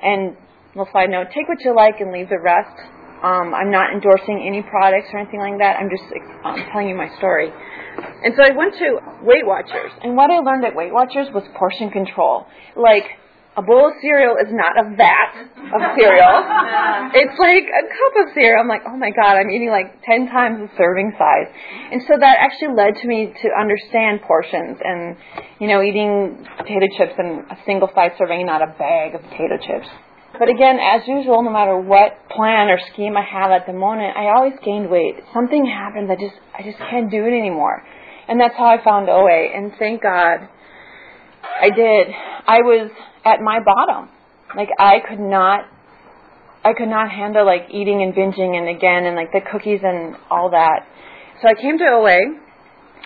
And 0.02 0.36
little 0.74 0.92
side 0.92 1.10
note: 1.10 1.28
take 1.34 1.48
what 1.48 1.58
you 1.64 1.74
like 1.74 2.00
and 2.00 2.12
leave 2.12 2.28
the 2.28 2.38
rest. 2.38 2.76
Um, 3.22 3.54
I'm 3.54 3.70
not 3.70 3.92
endorsing 3.94 4.44
any 4.46 4.62
products 4.62 5.08
or 5.12 5.18
anything 5.18 5.40
like 5.40 5.58
that. 5.58 5.80
I'm 5.80 5.88
just 5.88 6.04
um, 6.44 6.62
telling 6.70 6.88
you 6.88 6.94
my 6.94 7.08
story. 7.16 7.50
And 7.50 8.34
so 8.36 8.44
I 8.44 8.54
went 8.54 8.74
to 8.74 9.00
Weight 9.24 9.46
Watchers, 9.46 9.90
and 10.02 10.16
what 10.16 10.30
I 10.30 10.38
learned 10.38 10.64
at 10.64 10.76
Weight 10.76 10.92
Watchers 10.92 11.28
was 11.32 11.42
portion 11.56 11.90
control. 11.90 12.46
Like 12.76 13.04
a 13.56 13.62
bowl 13.62 13.88
of 13.88 13.94
cereal 14.04 14.36
is 14.36 14.52
not 14.52 14.76
a 14.76 14.94
vat 14.96 15.32
of 15.72 15.80
cereal. 15.96 16.36
it's 17.24 17.38
like 17.40 17.64
a 17.64 17.84
cup 17.88 18.14
of 18.20 18.26
cereal. 18.36 18.60
I'm 18.60 18.68
like, 18.68 18.84
oh 18.84 18.96
my 18.96 19.10
god, 19.10 19.40
I'm 19.40 19.48
eating 19.48 19.72
like 19.72 20.04
ten 20.04 20.28
times 20.28 20.60
the 20.60 20.68
serving 20.76 21.16
size. 21.16 21.48
And 21.90 22.04
so 22.04 22.20
that 22.20 22.36
actually 22.36 22.76
led 22.76 23.00
to 23.00 23.08
me 23.08 23.32
to 23.32 23.48
understand 23.56 24.20
portions 24.28 24.76
and, 24.84 25.16
you 25.58 25.68
know, 25.68 25.80
eating 25.80 26.44
potato 26.60 26.86
chips 27.00 27.16
in 27.18 27.48
a 27.48 27.56
single 27.64 27.88
size 27.96 28.12
serving, 28.18 28.44
not 28.44 28.60
a 28.60 28.76
bag 28.76 29.16
of 29.16 29.22
potato 29.24 29.56
chips. 29.56 29.88
But 30.38 30.50
again, 30.52 30.76
as 30.76 31.08
usual, 31.08 31.40
no 31.42 31.50
matter 31.50 31.80
what 31.80 32.28
plan 32.28 32.68
or 32.68 32.76
scheme 32.92 33.16
I 33.16 33.24
have 33.24 33.50
at 33.50 33.64
the 33.64 33.72
moment, 33.72 34.16
I 34.20 34.36
always 34.36 34.52
gained 34.62 34.90
weight. 34.90 35.16
Something 35.32 35.64
happens, 35.64 36.10
I 36.12 36.16
just 36.20 36.36
I 36.52 36.62
just 36.62 36.76
can't 36.76 37.10
do 37.10 37.24
it 37.24 37.32
anymore. 37.32 37.82
And 38.28 38.38
that's 38.38 38.54
how 38.56 38.66
I 38.66 38.82
found 38.84 39.08
OA. 39.08 39.48
And 39.56 39.72
thank 39.78 40.02
God 40.02 40.44
I 41.60 41.70
did. 41.70 42.08
I 42.46 42.60
was 42.60 42.90
at 43.26 43.42
my 43.42 43.58
bottom. 43.58 44.08
Like 44.56 44.70
I 44.78 45.00
could 45.06 45.18
not 45.20 45.66
I 46.64 46.72
could 46.72 46.88
not 46.88 47.10
handle 47.10 47.44
like 47.44 47.66
eating 47.70 48.02
and 48.02 48.14
binging 48.14 48.56
and 48.56 48.68
again 48.68 49.04
and 49.04 49.16
like 49.16 49.32
the 49.32 49.40
cookies 49.40 49.80
and 49.82 50.16
all 50.30 50.50
that. 50.50 50.86
So 51.42 51.48
I 51.48 51.54
came 51.60 51.78
to 51.78 51.84
OA 51.84 52.18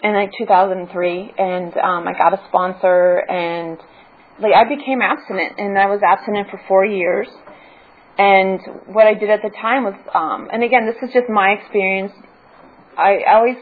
in 0.03 0.15
like 0.15 0.31
2003 0.39 1.35
and 1.37 1.77
um 1.77 2.07
I 2.07 2.13
got 2.13 2.35
a 2.35 2.41
sponsor 2.49 3.25
and 3.29 3.79
like 4.39 4.53
I 4.55 4.65
became 4.69 5.01
abstinent 5.03 5.59
and 5.59 5.79
I 5.79 5.87
was 5.87 6.01
abstinent 6.07 6.49
for 6.51 6.61
4 6.69 6.85
years. 6.85 7.29
And 8.19 8.61
what 8.93 9.07
I 9.07 9.15
did 9.15 9.31
at 9.31 9.41
the 9.43 9.51
time 9.51 9.85
was 9.85 9.97
um 10.15 10.49
and 10.53 10.63
again 10.63 10.85
this 10.87 11.01
is 11.03 11.13
just 11.13 11.29
my 11.29 11.57
experience. 11.57 12.13
I 12.97 13.25
always 13.33 13.57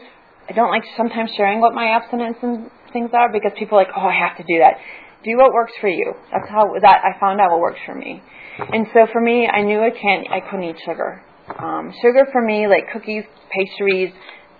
I 0.49 0.53
don't 0.53 0.71
like 0.71 0.83
sometimes 0.97 1.31
sharing 1.37 1.61
what 1.61 1.73
my 1.73 1.95
abstinence 1.95 2.37
and 2.41 2.69
things 2.91 3.11
are 3.13 3.31
because 3.31 3.51
people 3.57 3.77
are 3.77 3.83
like, 3.85 3.93
"Oh, 3.95 4.01
I 4.01 4.17
have 4.17 4.35
to 4.37 4.43
do 4.43 4.59
that." 4.59 4.81
Do 5.23 5.37
what 5.37 5.53
works 5.53 5.73
for 5.81 5.89
you. 5.89 6.13
That's 6.31 6.49
how 6.49 6.65
that 6.81 7.01
I 7.03 7.19
found 7.19 7.41
out 7.41 7.51
what 7.51 7.59
works 7.59 7.79
for 7.85 7.95
me. 7.95 8.21
And 8.59 8.87
so 8.93 9.07
for 9.11 9.21
me, 9.21 9.47
I 9.47 9.61
knew 9.63 9.79
I 9.79 9.89
can't, 9.89 10.27
I 10.31 10.39
couldn't 10.41 10.65
eat 10.65 10.75
sugar. 10.85 11.23
Um, 11.57 11.93
sugar 12.01 12.27
for 12.31 12.41
me, 12.41 12.67
like 12.67 12.91
cookies, 12.93 13.23
pastries, 13.51 14.11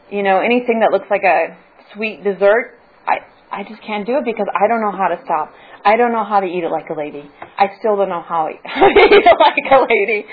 you 0.10 0.24
know, 0.24 0.40
anything 0.40 0.80
that 0.82 0.92
looks 0.92 1.08
like 1.10 1.24
a 1.24 1.58
sweet 1.94 2.24
dessert, 2.24 2.80
I 3.08 3.18
I 3.52 3.64
just 3.64 3.82
can't 3.82 4.06
do 4.06 4.18
it 4.18 4.26
because 4.26 4.48
I 4.54 4.68
don't 4.68 4.82
know 4.82 4.92
how 4.92 5.08
to 5.08 5.20
stop. 5.24 5.54
I 5.84 5.98
don't 5.98 6.12
know 6.12 6.24
how 6.24 6.40
to 6.40 6.46
eat 6.46 6.64
it 6.64 6.72
like 6.72 6.90
a 6.90 6.98
lady. 6.98 7.30
I 7.58 7.68
still 7.80 7.96
don't 7.96 8.10
know 8.10 8.22
how 8.22 8.48
to 8.48 8.54
eat 8.54 9.26
it 9.26 9.38
like 9.40 9.72
a 9.72 9.86
lady. 9.90 10.26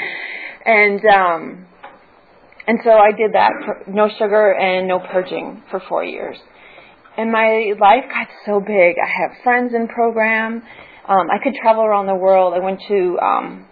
And 0.64 1.00
um, 1.06 1.66
and 2.66 2.78
so 2.84 2.90
I 2.90 3.12
did 3.12 3.32
that. 3.34 3.52
No 3.88 4.08
sugar 4.18 4.52
and 4.54 4.88
no 4.88 4.98
purging 4.98 5.62
for 5.70 5.80
four 5.88 6.04
years 6.04 6.36
and 7.16 7.32
my 7.32 7.72
life 7.80 8.04
got 8.08 8.28
so 8.44 8.60
big. 8.60 8.96
I 9.02 9.08
have 9.08 9.42
friends 9.42 9.72
in 9.74 9.88
program. 9.88 10.62
Um, 11.08 11.30
I 11.30 11.42
could 11.42 11.54
travel 11.60 11.84
around 11.84 12.06
the 12.06 12.14
world. 12.14 12.54
I 12.54 12.58
went 12.58 12.80
to 12.88 13.18
um, 13.20 13.66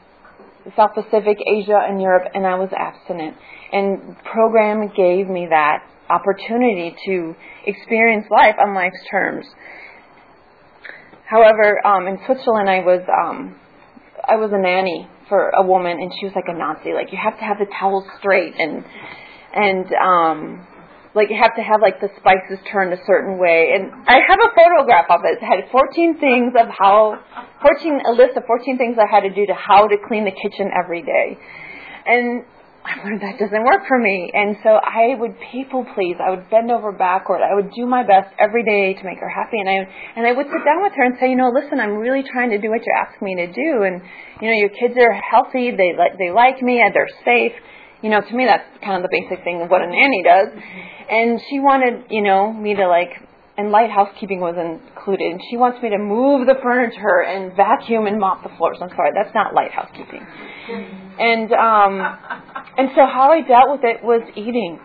South 0.76 0.94
Pacific, 0.94 1.38
Asia, 1.46 1.78
and 1.86 2.00
Europe, 2.00 2.30
and 2.34 2.46
I 2.46 2.54
was 2.54 2.70
abstinent. 2.76 3.36
And 3.72 4.16
program 4.24 4.88
gave 4.96 5.28
me 5.28 5.48
that 5.50 5.84
opportunity 6.08 6.94
to 7.06 7.34
experience 7.66 8.26
life 8.30 8.54
on 8.60 8.74
life's 8.74 9.02
terms. 9.10 9.46
however, 11.26 11.84
um, 11.86 12.06
in 12.06 12.18
Switzerland, 12.26 12.70
I 12.70 12.80
was 12.80 13.02
um, 13.08 13.56
I 14.26 14.36
was 14.36 14.50
a 14.52 14.58
nanny 14.58 15.08
for 15.28 15.50
a 15.50 15.62
woman, 15.62 15.98
and 16.00 16.12
she 16.18 16.26
was 16.26 16.34
like 16.34 16.48
a 16.48 16.56
Nazi. 16.56 16.92
Like 16.92 17.12
you 17.12 17.18
have 17.22 17.38
to 17.38 17.44
have 17.44 17.58
the 17.58 17.66
towels 17.78 18.04
straight, 18.18 18.54
and 18.58 18.84
and 19.54 19.86
um, 19.94 20.66
like 21.14 21.30
you 21.30 21.38
have 21.40 21.54
to 21.54 21.62
have 21.62 21.80
like 21.80 22.00
the 22.02 22.10
spices 22.18 22.58
turned 22.70 22.92
a 22.92 22.98
certain 23.06 23.38
way. 23.38 23.74
And 23.74 23.90
I 24.06 24.18
have 24.18 24.38
a 24.42 24.50
photograph 24.50 25.06
of 25.10 25.22
it. 25.24 25.38
It 25.38 25.46
had 25.46 25.70
14 25.70 26.18
things 26.18 26.52
of 26.58 26.66
how, 26.68 27.22
14 27.62 28.02
a 28.06 28.12
list 28.12 28.36
of 28.36 28.42
14 28.46 28.78
things 28.78 28.98
I 28.98 29.06
had 29.06 29.22
to 29.22 29.30
do 29.30 29.46
to 29.46 29.54
how 29.54 29.86
to 29.86 29.96
clean 30.08 30.24
the 30.24 30.34
kitchen 30.34 30.70
every 30.74 31.02
day. 31.02 31.38
And 32.06 32.44
I 32.84 33.00
learned 33.00 33.22
that 33.22 33.38
doesn't 33.38 33.64
work 33.64 33.88
for 33.88 33.96
me. 33.96 34.28
And 34.34 34.60
so 34.62 34.76
I 34.76 35.16
would 35.16 35.38
people 35.54 35.86
please. 35.94 36.20
I 36.20 36.28
would 36.28 36.50
bend 36.50 36.70
over 36.70 36.92
backward. 36.92 37.40
I 37.40 37.54
would 37.54 37.72
do 37.72 37.86
my 37.86 38.04
best 38.04 38.28
every 38.38 38.62
day 38.62 38.92
to 38.92 39.02
make 39.08 39.16
her 39.24 39.30
happy. 39.30 39.56
And 39.56 39.68
I 39.70 39.88
and 40.18 40.26
I 40.26 40.32
would 40.32 40.44
sit 40.50 40.62
down 40.66 40.82
with 40.82 40.92
her 40.92 41.04
and 41.04 41.16
say, 41.18 41.30
you 41.30 41.36
know, 41.36 41.48
listen, 41.48 41.80
I'm 41.80 41.96
really 41.96 42.22
trying 42.28 42.50
to 42.50 42.58
do 42.58 42.68
what 42.68 42.84
you're 42.84 43.00
asking 43.00 43.24
me 43.24 43.34
to 43.40 43.48
do. 43.48 43.88
And 43.88 44.02
you 44.42 44.52
know, 44.52 44.58
your 44.58 44.68
kids 44.68 45.00
are 45.00 45.16
healthy. 45.16 45.72
They 45.72 45.96
like 45.96 46.18
they 46.18 46.28
like 46.28 46.60
me. 46.60 46.82
And 46.84 46.92
they're 46.92 47.08
safe. 47.24 47.56
You 48.04 48.10
know, 48.10 48.20
to 48.20 48.34
me, 48.36 48.44
that's 48.44 48.68
kind 48.84 49.00
of 49.00 49.02
the 49.02 49.08
basic 49.08 49.42
thing 49.44 49.62
of 49.62 49.70
what 49.72 49.80
a 49.80 49.88
nanny 49.88 50.22
does. 50.22 50.52
And 51.08 51.40
she 51.48 51.56
wanted, 51.58 52.12
you 52.12 52.20
know, 52.20 52.52
me 52.52 52.76
to 52.76 52.86
like 52.86 53.16
and 53.56 53.70
light 53.70 53.90
housekeeping 53.90 54.40
was 54.40 54.58
included. 54.58 55.40
She 55.48 55.56
wants 55.56 55.80
me 55.82 55.88
to 55.90 55.98
move 55.98 56.46
the 56.46 56.60
furniture 56.60 57.22
and 57.22 57.56
vacuum 57.56 58.06
and 58.06 58.18
mop 58.18 58.42
the 58.42 58.50
floors. 58.58 58.78
I'm 58.82 58.90
sorry, 58.90 59.12
that's 59.14 59.34
not 59.34 59.54
light 59.54 59.70
housekeeping. 59.70 60.20
And 61.18 61.52
um, 61.52 62.02
and 62.76 62.90
so 62.94 63.06
how 63.06 63.30
I 63.30 63.40
dealt 63.46 63.70
with 63.70 63.84
it 63.84 64.02
was 64.04 64.20
eating. 64.36 64.80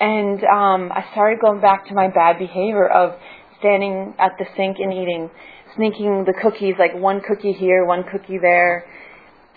And 0.00 0.42
um, 0.42 0.90
I 0.90 1.04
started 1.12 1.40
going 1.44 1.60
back 1.60 1.86
to 1.88 1.94
my 1.94 2.08
bad 2.08 2.38
behavior 2.38 2.88
of 2.88 3.20
standing 3.58 4.14
at 4.18 4.32
the 4.38 4.46
sink 4.56 4.78
and 4.80 4.92
eating, 4.92 5.30
sneaking 5.76 6.24
the 6.24 6.32
cookies, 6.32 6.74
like 6.78 6.96
one 6.96 7.20
cookie 7.20 7.52
here, 7.52 7.84
one 7.84 8.02
cookie 8.10 8.38
there. 8.40 8.89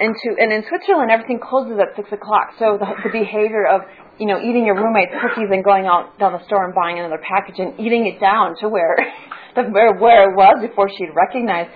And 0.03 0.11
and 0.37 0.51
in 0.51 0.67
Switzerland, 0.67 1.11
everything 1.11 1.39
closes 1.39 1.79
at 1.79 1.95
six 1.95 2.11
o'clock. 2.11 2.59
So 2.59 2.75
the, 2.75 2.85
the 3.07 3.11
behavior 3.11 3.63
of 3.63 3.87
you 4.19 4.27
know, 4.27 4.37
eating 4.39 4.65
your 4.65 4.75
roommate's 4.75 5.13
cookies 5.17 5.49
and 5.49 5.63
going 5.63 5.85
out 5.85 6.19
down 6.19 6.33
the 6.33 6.43
store 6.45 6.65
and 6.65 6.75
buying 6.75 6.99
another 6.99 7.17
package 7.17 7.57
and 7.57 7.79
eating 7.79 8.05
it 8.05 8.19
down 8.19 8.55
to 8.61 8.69
where, 8.69 8.97
the, 9.55 9.63
where, 9.73 9.93
where 9.97 10.29
it 10.29 10.35
was 10.35 10.61
before 10.61 10.89
she'd 10.89 11.13
recognized. 11.15 11.69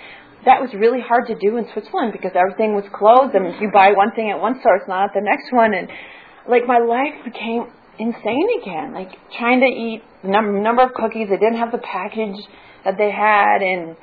That 0.46 0.62
was 0.62 0.69
really 0.74 1.01
hard 1.01 1.27
to 1.27 1.36
do 1.36 1.57
in 1.57 1.65
Switzerland 1.74 2.13
because 2.13 2.31
everything 2.38 2.77
was 2.77 2.86
closed 2.93 3.36
and 3.36 3.60
you 3.60 3.69
buy 3.74 3.91
one 3.91 4.13
thing 4.13 4.29
at 4.29 4.39
one 4.39 4.62
store, 4.62 4.77
it's 4.77 4.88
not 4.88 5.10
at 5.10 5.13
the 5.17 5.25
next 5.25 5.51
one. 5.51 5.74
And 5.74 5.89
like 6.48 6.63
my 6.69 6.77
life 6.77 7.25
became 7.25 7.67
insane 8.00 8.48
again. 8.62 8.93
Like 8.93 9.12
trying 9.36 9.60
to 9.60 9.67
eat 9.67 10.05
number, 10.24 10.53
number 10.62 10.84
of 10.84 10.93
cookies, 10.93 11.27
they 11.27 11.41
didn't 11.41 11.57
have 11.57 11.74
the 11.74 11.84
package 11.84 12.38
that 12.86 12.96
they 12.98 13.12
had 13.12 13.65
and, 13.65 13.98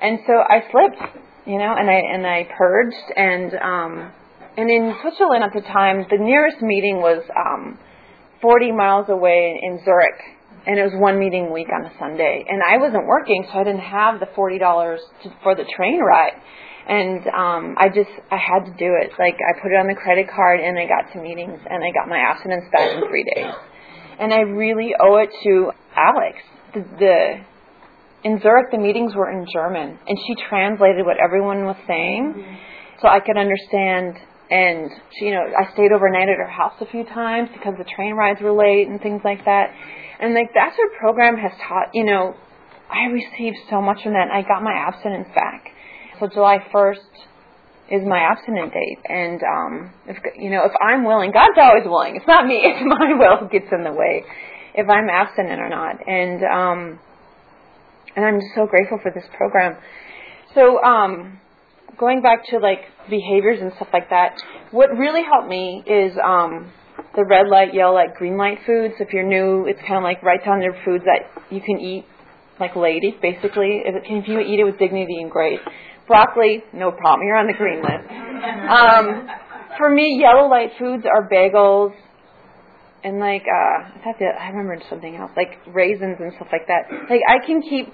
and 0.00 0.20
so 0.24 0.32
I 0.40 0.64
slipped, 0.72 1.20
you 1.50 1.58
know, 1.58 1.74
and 1.74 1.90
I, 1.90 1.98
and 2.14 2.22
I 2.26 2.46
purged 2.56 3.10
and, 3.16 3.50
um, 3.58 4.12
and 4.56 4.70
in 4.70 4.94
Switzerland 5.02 5.42
at 5.42 5.50
the 5.50 5.66
time, 5.66 6.06
the 6.10 6.18
nearest 6.18 6.62
meeting 6.62 7.02
was 7.02 7.22
um, 7.34 7.78
40 8.42 8.72
miles 8.72 9.06
away 9.08 9.58
in 9.62 9.82
Zurich, 9.84 10.20
and 10.66 10.78
it 10.78 10.82
was 10.82 10.94
one 10.94 11.18
meeting 11.18 11.48
a 11.48 11.52
week 11.52 11.68
on 11.74 11.86
a 11.86 11.92
Sunday. 11.98 12.44
And 12.46 12.62
I 12.62 12.78
wasn't 12.78 13.06
working, 13.06 13.46
so 13.50 13.58
I 13.58 13.64
didn't 13.64 13.82
have 13.82 14.20
the 14.20 14.26
$40 14.26 14.58
to, 14.58 15.26
for 15.42 15.54
the 15.54 15.64
train 15.76 15.98
ride. 15.98 16.38
And 16.86 17.26
um, 17.28 17.74
I 17.78 17.88
just 17.88 18.10
I 18.30 18.38
had 18.38 18.66
to 18.66 18.74
do 18.74 18.94
it. 18.98 19.10
Like 19.18 19.38
I 19.38 19.58
put 19.62 19.70
it 19.70 19.78
on 19.78 19.86
the 19.86 19.94
credit 19.94 20.26
card, 20.26 20.58
and 20.58 20.78
I 20.78 20.86
got 20.86 21.12
to 21.12 21.22
meetings, 21.22 21.60
and 21.68 21.84
I 21.84 21.90
got 21.94 22.08
my 22.08 22.18
abstinence 22.18 22.64
back 22.72 22.94
in 22.94 23.08
three 23.08 23.24
days. 23.34 23.54
And 24.18 24.34
I 24.34 24.40
really 24.40 24.90
owe 24.98 25.18
it 25.18 25.30
to 25.44 25.70
Alex. 25.94 26.38
The, 26.74 26.80
the 26.98 27.18
in 28.24 28.40
Zurich, 28.40 28.70
the 28.70 28.78
meetings 28.78 29.14
were 29.14 29.30
in 29.30 29.46
German, 29.52 29.98
and 30.06 30.18
she 30.26 30.34
translated 30.48 31.06
what 31.06 31.16
everyone 31.22 31.64
was 31.64 31.76
saying, 31.86 32.58
so 33.00 33.08
I 33.08 33.20
could 33.20 33.36
understand 33.36 34.16
and 34.50 34.90
she, 35.16 35.26
you 35.26 35.30
know, 35.30 35.46
I 35.46 35.72
stayed 35.72 35.92
overnight 35.94 36.28
at 36.28 36.36
her 36.36 36.50
house 36.50 36.74
a 36.80 36.86
few 36.86 37.04
times 37.04 37.50
because 37.54 37.74
the 37.78 37.86
train 37.94 38.14
rides 38.14 38.40
were 38.42 38.50
late 38.50 38.88
and 38.88 39.00
things 39.00 39.22
like 39.24 39.44
that. 39.44 39.70
And 40.18 40.34
like 40.34 40.50
that's 40.52 40.76
what 40.76 40.90
program 40.98 41.36
has 41.38 41.52
taught. 41.68 41.94
You 41.94 42.04
know, 42.04 42.34
I 42.90 43.06
received 43.14 43.58
so 43.70 43.80
much 43.80 44.02
from 44.02 44.12
that. 44.14 44.26
And 44.26 44.32
I 44.32 44.42
got 44.42 44.62
my 44.62 44.74
abstinence 44.74 45.28
back. 45.34 45.70
So 46.18 46.26
July 46.26 46.58
1st 46.74 47.14
is 47.90 48.02
my 48.06 48.18
abstinent 48.18 48.72
date, 48.72 48.98
and 49.08 49.40
um, 49.42 49.90
if 50.06 50.16
you 50.36 50.50
know, 50.50 50.62
if 50.64 50.70
I'm 50.80 51.04
willing, 51.04 51.32
God's 51.32 51.58
always 51.58 51.82
willing. 51.84 52.14
It's 52.14 52.26
not 52.26 52.46
me. 52.46 52.62
It's 52.64 52.86
my 52.86 53.18
will 53.18 53.38
who 53.38 53.48
gets 53.48 53.66
in 53.72 53.82
the 53.82 53.92
way 53.92 54.22
if 54.74 54.88
I'm 54.88 55.08
abstinent 55.10 55.60
or 55.60 55.68
not. 55.68 55.96
And 56.06 56.40
um, 56.44 57.00
and 58.16 58.24
I'm 58.24 58.40
so 58.54 58.66
grateful 58.66 58.98
for 59.02 59.10
this 59.10 59.24
program. 59.36 59.76
So 60.54 60.82
um, 60.82 61.40
going 61.98 62.22
back 62.22 62.46
to 62.50 62.58
like 62.58 62.80
behaviors 63.08 63.60
and 63.60 63.72
stuff 63.76 63.88
like 63.92 64.10
that, 64.10 64.40
what 64.70 64.90
really 64.96 65.22
helped 65.22 65.48
me 65.48 65.82
is 65.86 66.12
um, 66.22 66.72
the 67.14 67.24
red 67.24 67.48
light, 67.48 67.74
yellow 67.74 67.94
light, 67.94 68.14
green 68.14 68.36
light 68.36 68.58
foods. 68.66 68.94
If 69.00 69.12
you're 69.12 69.26
new, 69.26 69.66
it's 69.66 69.80
kind 69.80 69.96
of 69.96 70.02
like 70.02 70.22
write 70.22 70.44
down 70.44 70.62
your 70.62 70.76
foods 70.84 71.04
that 71.04 71.30
you 71.50 71.60
can 71.60 71.78
eat 71.78 72.04
like 72.58 72.76
ladies, 72.76 73.14
basically. 73.22 73.82
If, 73.84 73.94
it, 73.94 74.02
if 74.06 74.28
you 74.28 74.40
eat 74.40 74.60
it 74.60 74.64
with 74.64 74.78
dignity 74.78 75.16
and 75.20 75.30
grace. 75.30 75.60
Broccoli, 76.06 76.64
no 76.72 76.90
problem. 76.90 77.26
You're 77.26 77.36
on 77.36 77.46
the 77.46 77.54
green 77.54 77.82
list. 77.82 78.10
Um, 78.68 79.28
for 79.78 79.88
me, 79.88 80.18
yellow 80.20 80.48
light 80.48 80.70
foods 80.78 81.04
are 81.06 81.28
bagels 81.28 81.94
and 83.02 83.18
like 83.18 83.44
uh, 83.48 83.96
I 83.96 84.00
thought 84.04 84.18
that 84.20 84.36
I 84.40 84.48
remembered 84.48 84.84
something 84.88 85.16
else, 85.16 85.30
like 85.36 85.58
raisins 85.72 86.16
and 86.20 86.32
stuff 86.36 86.48
like 86.52 86.66
that. 86.68 86.90
Like 87.08 87.22
I 87.28 87.44
can 87.44 87.62
keep, 87.62 87.88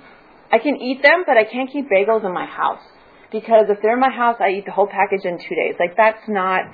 I 0.51 0.59
can 0.59 0.77
eat 0.77 1.03
them, 1.03 1.25
but 1.27 1.37
I 1.37 1.45
can't 1.45 1.71
keep 1.71 1.87
bagels 1.89 2.25
in 2.25 2.33
my 2.33 2.47
house 2.47 2.83
because 3.31 3.67
if 3.69 3.79
they're 3.83 3.95
in 3.95 4.01
my 4.01 4.11
house, 4.11 4.37
I 4.41 4.59
eat 4.59 4.67
the 4.67 4.73
whole 4.73 4.89
package 4.89 5.25
in 5.25 5.39
two 5.39 5.55
days. 5.55 5.75
Like 5.79 5.97
that's 5.97 6.23
not 6.29 6.67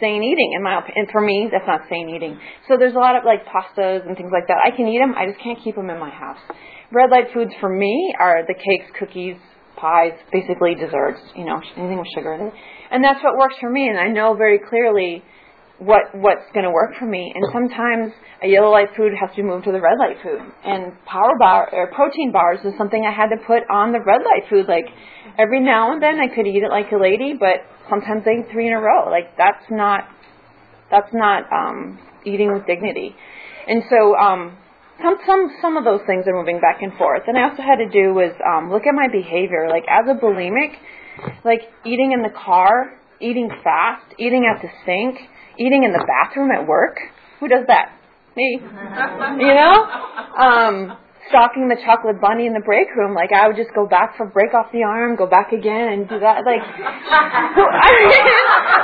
sane 0.00 0.22
eating 0.22 0.52
in 0.56 0.62
my 0.62 0.78
opinion. 0.78 1.06
And 1.06 1.08
for 1.10 1.20
me, 1.20 1.48
that's 1.50 1.66
not 1.66 1.88
sane 1.88 2.10
eating. 2.10 2.38
So 2.68 2.76
there's 2.76 2.94
a 2.94 3.00
lot 3.00 3.16
of 3.16 3.24
like 3.24 3.46
pastas 3.48 4.06
and 4.06 4.16
things 4.16 4.30
like 4.32 4.46
that. 4.48 4.60
I 4.60 4.74
can 4.74 4.86
eat 4.86 4.98
them. 4.98 5.14
I 5.16 5.26
just 5.26 5.40
can't 5.40 5.58
keep 5.62 5.76
them 5.76 5.88
in 5.88 5.98
my 5.98 6.10
house. 6.10 6.40
Red 6.92 7.10
light 7.10 7.32
foods 7.32 7.52
for 7.60 7.68
me 7.68 8.14
are 8.18 8.42
the 8.46 8.54
cakes, 8.54 8.90
cookies, 8.98 9.36
pies, 9.76 10.12
basically 10.32 10.74
desserts. 10.74 11.20
You 11.36 11.44
know, 11.44 11.60
anything 11.76 11.98
with 11.98 12.08
sugar 12.14 12.34
in 12.34 12.48
it. 12.48 12.54
And 12.90 13.04
that's 13.04 13.22
what 13.22 13.38
works 13.38 13.56
for 13.60 13.70
me. 13.70 13.88
And 13.88 13.98
I 13.98 14.08
know 14.08 14.34
very 14.34 14.58
clearly 14.58 15.22
what 15.80 16.12
what's 16.12 16.44
going 16.52 16.64
to 16.64 16.70
work 16.70 16.92
for 16.98 17.06
me. 17.06 17.32
And 17.34 17.44
sometimes 17.52 18.12
a 18.44 18.46
yellow 18.46 18.70
light 18.70 18.92
food 18.96 19.12
has 19.18 19.30
to 19.30 19.36
be 19.36 19.42
moved 19.42 19.64
to 19.64 19.72
the 19.72 19.80
red 19.80 19.96
light 19.98 20.20
food. 20.22 20.40
And 20.64 20.92
power 21.08 21.32
bar 21.40 21.72
or 21.72 21.88
protein 21.88 22.32
bars 22.32 22.60
is 22.64 22.76
something 22.76 23.00
I 23.00 23.12
had 23.12 23.32
to 23.32 23.40
put 23.46 23.64
on 23.72 23.92
the 23.92 24.00
red 24.00 24.20
light 24.20 24.44
food. 24.48 24.68
Like 24.68 24.84
every 25.38 25.60
now 25.60 25.92
and 25.92 26.02
then 26.02 26.20
I 26.20 26.28
could 26.28 26.46
eat 26.46 26.62
it 26.62 26.70
like 26.70 26.92
a 26.92 27.00
lady, 27.00 27.32
but 27.32 27.64
sometimes 27.88 28.24
I 28.28 28.44
eat 28.44 28.52
three 28.52 28.68
in 28.68 28.74
a 28.76 28.80
row. 28.80 29.08
Like 29.08 29.36
that's 29.40 29.64
not 29.70 30.04
that's 30.90 31.12
not 31.12 31.48
um, 31.48 31.98
eating 32.24 32.52
with 32.52 32.66
dignity. 32.66 33.16
And 33.66 33.82
so 33.88 34.16
um, 34.20 34.58
some 35.00 35.16
some 35.24 35.48
some 35.62 35.76
of 35.76 35.84
those 35.84 36.04
things 36.06 36.28
are 36.28 36.36
moving 36.36 36.60
back 36.60 36.82
and 36.82 36.92
forth. 37.00 37.24
And 37.26 37.38
I 37.38 37.48
also 37.48 37.62
had 37.64 37.80
to 37.80 37.88
do 37.88 38.12
was 38.12 38.36
um, 38.44 38.70
look 38.70 38.84
at 38.84 38.92
my 38.92 39.08
behavior. 39.08 39.68
Like 39.72 39.84
as 39.88 40.04
a 40.12 40.16
bulimic, 40.20 40.76
like 41.44 41.64
eating 41.88 42.12
in 42.12 42.20
the 42.20 42.36
car, 42.36 43.00
eating 43.20 43.48
fast, 43.64 44.04
eating 44.18 44.44
at 44.44 44.60
the 44.60 44.68
sink, 44.84 45.16
eating 45.58 45.84
in 45.84 45.92
the 45.92 46.04
bathroom 46.06 46.50
at 46.50 46.66
work. 46.66 46.98
Who 47.40 47.48
does 47.48 47.66
that? 47.68 47.92
Me. 48.36 48.60
you 48.60 49.54
know? 49.54 49.74
Um, 50.38 50.96
stalking 51.30 51.68
the 51.68 51.76
chocolate 51.84 52.20
bunny 52.20 52.46
in 52.46 52.52
the 52.52 52.60
break 52.60 52.88
room. 52.96 53.14
Like 53.14 53.32
I 53.32 53.46
would 53.48 53.56
just 53.56 53.74
go 53.74 53.86
back 53.86 54.16
for 54.16 54.26
break 54.26 54.52
off 54.54 54.70
the 54.72 54.82
arm, 54.82 55.16
go 55.16 55.26
back 55.26 55.52
again, 55.52 55.88
and 55.88 56.08
do 56.08 56.18
that. 56.20 56.44
Like 56.44 56.60
I, 56.66 57.90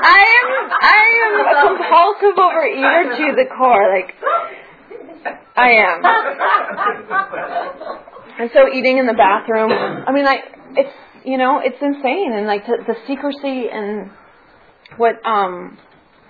I 0.03 0.23
am 0.39 0.47
I 0.81 1.03
am 1.27 1.33
a 1.43 1.47
compulsive 1.67 2.37
overeater 2.39 3.17
to 3.19 3.35
the 3.37 3.47
core. 3.51 3.87
Like 3.91 4.15
I 5.57 5.71
am. 5.83 6.03
And 8.39 8.51
so 8.53 8.69
eating 8.73 8.99
in 8.99 9.07
the 9.07 9.15
bathroom. 9.15 9.71
I 9.73 10.13
mean, 10.13 10.25
like 10.25 10.45
it's 10.77 10.93
you 11.25 11.39
know 11.39 11.61
it's 11.63 11.81
insane, 11.81 12.33
and 12.33 12.47
like 12.47 12.67
the, 12.67 12.79
the 12.87 12.95
secrecy 13.07 13.69
and 13.73 14.11
what 14.97 15.25
um 15.27 15.79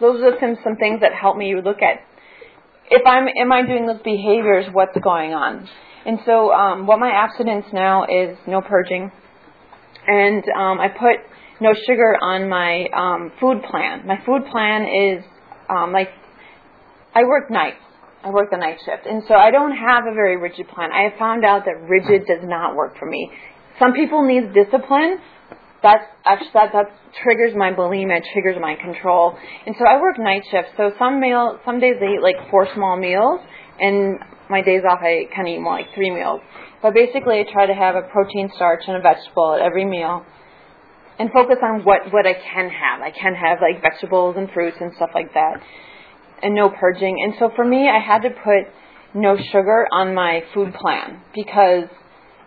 those 0.00 0.22
are 0.22 0.38
some 0.40 0.56
some 0.62 0.76
things 0.76 1.00
that 1.00 1.12
help 1.14 1.36
me 1.36 1.54
look 1.62 1.82
at 1.82 2.00
if 2.90 3.02
I'm 3.06 3.26
am 3.28 3.52
I 3.52 3.66
doing 3.66 3.86
those 3.86 4.02
behaviors, 4.02 4.66
what's 4.72 4.96
going 5.02 5.32
on? 5.32 5.68
And 6.04 6.20
so, 6.24 6.52
um, 6.52 6.86
what 6.86 6.98
my 6.98 7.10
abstinence 7.10 7.66
now 7.72 8.04
is 8.04 8.38
no 8.46 8.60
purging, 8.60 9.10
and 10.06 10.44
um, 10.56 10.78
I 10.78 10.88
put 10.88 11.18
no 11.60 11.74
sugar 11.86 12.16
on 12.20 12.48
my 12.48 12.86
um, 12.94 13.32
food 13.40 13.62
plan. 13.68 14.06
My 14.06 14.18
food 14.24 14.42
plan 14.50 14.82
is 14.82 15.24
um, 15.68 15.92
like 15.92 16.10
I 17.14 17.24
work 17.24 17.50
nights. 17.50 17.78
I 18.22 18.30
work 18.30 18.50
the 18.50 18.56
night 18.56 18.78
shift, 18.84 19.06
and 19.06 19.22
so 19.28 19.34
I 19.34 19.50
don't 19.50 19.72
have 19.72 20.04
a 20.10 20.14
very 20.14 20.36
rigid 20.36 20.68
plan. 20.68 20.90
I 20.92 21.10
have 21.10 21.18
found 21.18 21.44
out 21.44 21.64
that 21.64 21.88
rigid 21.88 22.26
does 22.26 22.42
not 22.42 22.74
work 22.76 22.98
for 22.98 23.06
me. 23.06 23.30
Some 23.78 23.92
people 23.92 24.26
need 24.26 24.54
discipline. 24.54 25.18
That's 25.86 26.02
actually 26.26 26.50
that 26.54 26.72
that 26.74 26.86
triggers 27.22 27.54
my 27.54 27.70
bulimia, 27.70 28.18
triggers 28.32 28.56
my 28.60 28.74
control. 28.74 29.38
And 29.66 29.76
so 29.78 29.86
I 29.86 30.00
work 30.00 30.18
night 30.18 30.42
shifts. 30.50 30.72
So 30.76 30.90
some 30.98 31.20
meal, 31.20 31.60
some 31.64 31.78
days 31.78 31.94
I 32.02 32.18
eat 32.18 32.22
like 32.22 32.50
four 32.50 32.66
small 32.74 32.98
meals, 32.98 33.38
and 33.78 34.18
my 34.50 34.62
days 34.62 34.82
off, 34.82 34.98
I 35.00 35.30
kind 35.30 35.46
of 35.46 35.54
eat 35.54 35.60
more 35.60 35.74
like 35.78 35.94
three 35.94 36.10
meals. 36.10 36.40
But 36.82 36.92
basically, 36.92 37.38
I 37.38 37.44
try 37.46 37.66
to 37.66 37.74
have 37.74 37.94
a 37.94 38.02
protein, 38.10 38.50
starch, 38.56 38.82
and 38.88 38.96
a 38.96 39.00
vegetable 39.00 39.54
at 39.54 39.62
every 39.62 39.84
meal, 39.84 40.26
and 41.20 41.30
focus 41.30 41.58
on 41.62 41.84
what 41.84 42.12
what 42.12 42.26
I 42.26 42.34
can 42.34 42.68
have. 42.68 43.00
I 43.00 43.12
can 43.12 43.34
have 43.34 43.58
like 43.62 43.80
vegetables 43.80 44.34
and 44.36 44.50
fruits 44.50 44.78
and 44.80 44.90
stuff 44.96 45.10
like 45.14 45.34
that, 45.34 45.62
and 46.42 46.52
no 46.52 46.68
purging. 46.68 47.14
And 47.22 47.34
so 47.38 47.54
for 47.54 47.64
me, 47.64 47.88
I 47.88 48.00
had 48.02 48.22
to 48.22 48.30
put 48.30 48.66
no 49.14 49.36
sugar 49.36 49.86
on 49.92 50.14
my 50.14 50.42
food 50.52 50.74
plan 50.74 51.22
because 51.32 51.86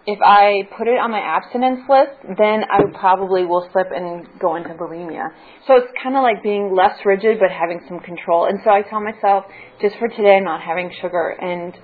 if 0.09 0.17
I 0.25 0.65
put 0.75 0.87
it 0.87 0.97
on 0.97 1.11
my 1.11 1.21
abstinence 1.21 1.85
list, 1.85 2.17
then 2.41 2.65
I 2.65 2.81
probably 2.97 3.45
will 3.45 3.69
slip 3.71 3.93
and 3.93 4.25
go 4.41 4.55
into 4.55 4.69
bulimia. 4.69 5.29
So 5.67 5.77
it's 5.77 5.93
kind 6.01 6.17
of 6.17 6.23
like 6.23 6.41
being 6.41 6.73
less 6.73 6.97
rigid 7.05 7.37
but 7.37 7.53
having 7.53 7.79
some 7.87 7.99
control. 7.99 8.49
And 8.49 8.57
so 8.65 8.71
I 8.71 8.81
tell 8.81 9.01
myself, 9.01 9.45
just 9.79 9.97
for 10.01 10.07
today, 10.07 10.37
I'm 10.41 10.49
not 10.49 10.61
having 10.65 10.89
sugar. 10.99 11.37
And 11.37 11.75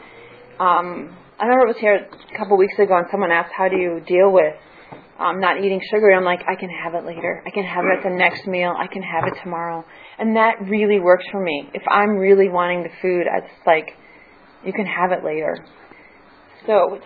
um, 0.58 1.14
I 1.38 1.46
remember 1.46 1.70
I 1.70 1.78
was 1.78 1.78
here 1.78 2.10
a 2.10 2.38
couple 2.38 2.58
weeks 2.58 2.74
ago 2.82 2.98
and 2.98 3.06
someone 3.12 3.30
asked, 3.30 3.54
how 3.56 3.70
do 3.70 3.78
you 3.78 4.02
deal 4.08 4.34
with 4.34 4.58
um, 5.22 5.40
not 5.40 5.62
eating 5.62 5.80
sugar? 5.94 6.10
And 6.10 6.18
I'm 6.18 6.26
like, 6.26 6.42
I 6.50 6.58
can 6.58 6.70
have 6.74 6.96
it 6.98 7.06
later. 7.06 7.44
I 7.46 7.52
can 7.52 7.64
have 7.64 7.86
it 7.86 8.02
at 8.02 8.04
the 8.10 8.16
next 8.18 8.48
meal. 8.48 8.74
I 8.74 8.88
can 8.88 9.04
have 9.06 9.30
it 9.30 9.38
tomorrow. 9.44 9.86
And 10.18 10.36
that 10.36 10.66
really 10.66 10.98
works 10.98 11.26
for 11.32 11.44
me. 11.44 11.70
If 11.76 11.84
I'm 11.88 12.18
really 12.18 12.50
wanting 12.50 12.82
the 12.82 12.96
food, 13.04 13.30
it's 13.30 13.54
like, 13.68 13.94
you 14.66 14.74
can 14.74 14.88
have 14.88 15.12
it 15.12 15.24
later. 15.24 15.62
So 16.66 16.98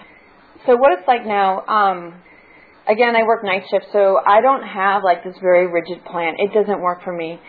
so 0.65 0.75
what 0.75 0.97
it's 0.97 1.07
like 1.07 1.25
now, 1.25 1.65
um, 1.67 2.13
again, 2.87 3.15
I 3.15 3.23
work 3.23 3.43
night 3.43 3.63
shift, 3.69 3.85
so 3.93 4.19
I 4.25 4.41
don't 4.41 4.63
have 4.63 5.03
like 5.03 5.23
this 5.23 5.35
very 5.41 5.67
rigid 5.67 6.03
plan. 6.05 6.35
It 6.37 6.53
doesn't 6.53 6.81
work 6.81 7.03
for 7.03 7.13
me. 7.13 7.39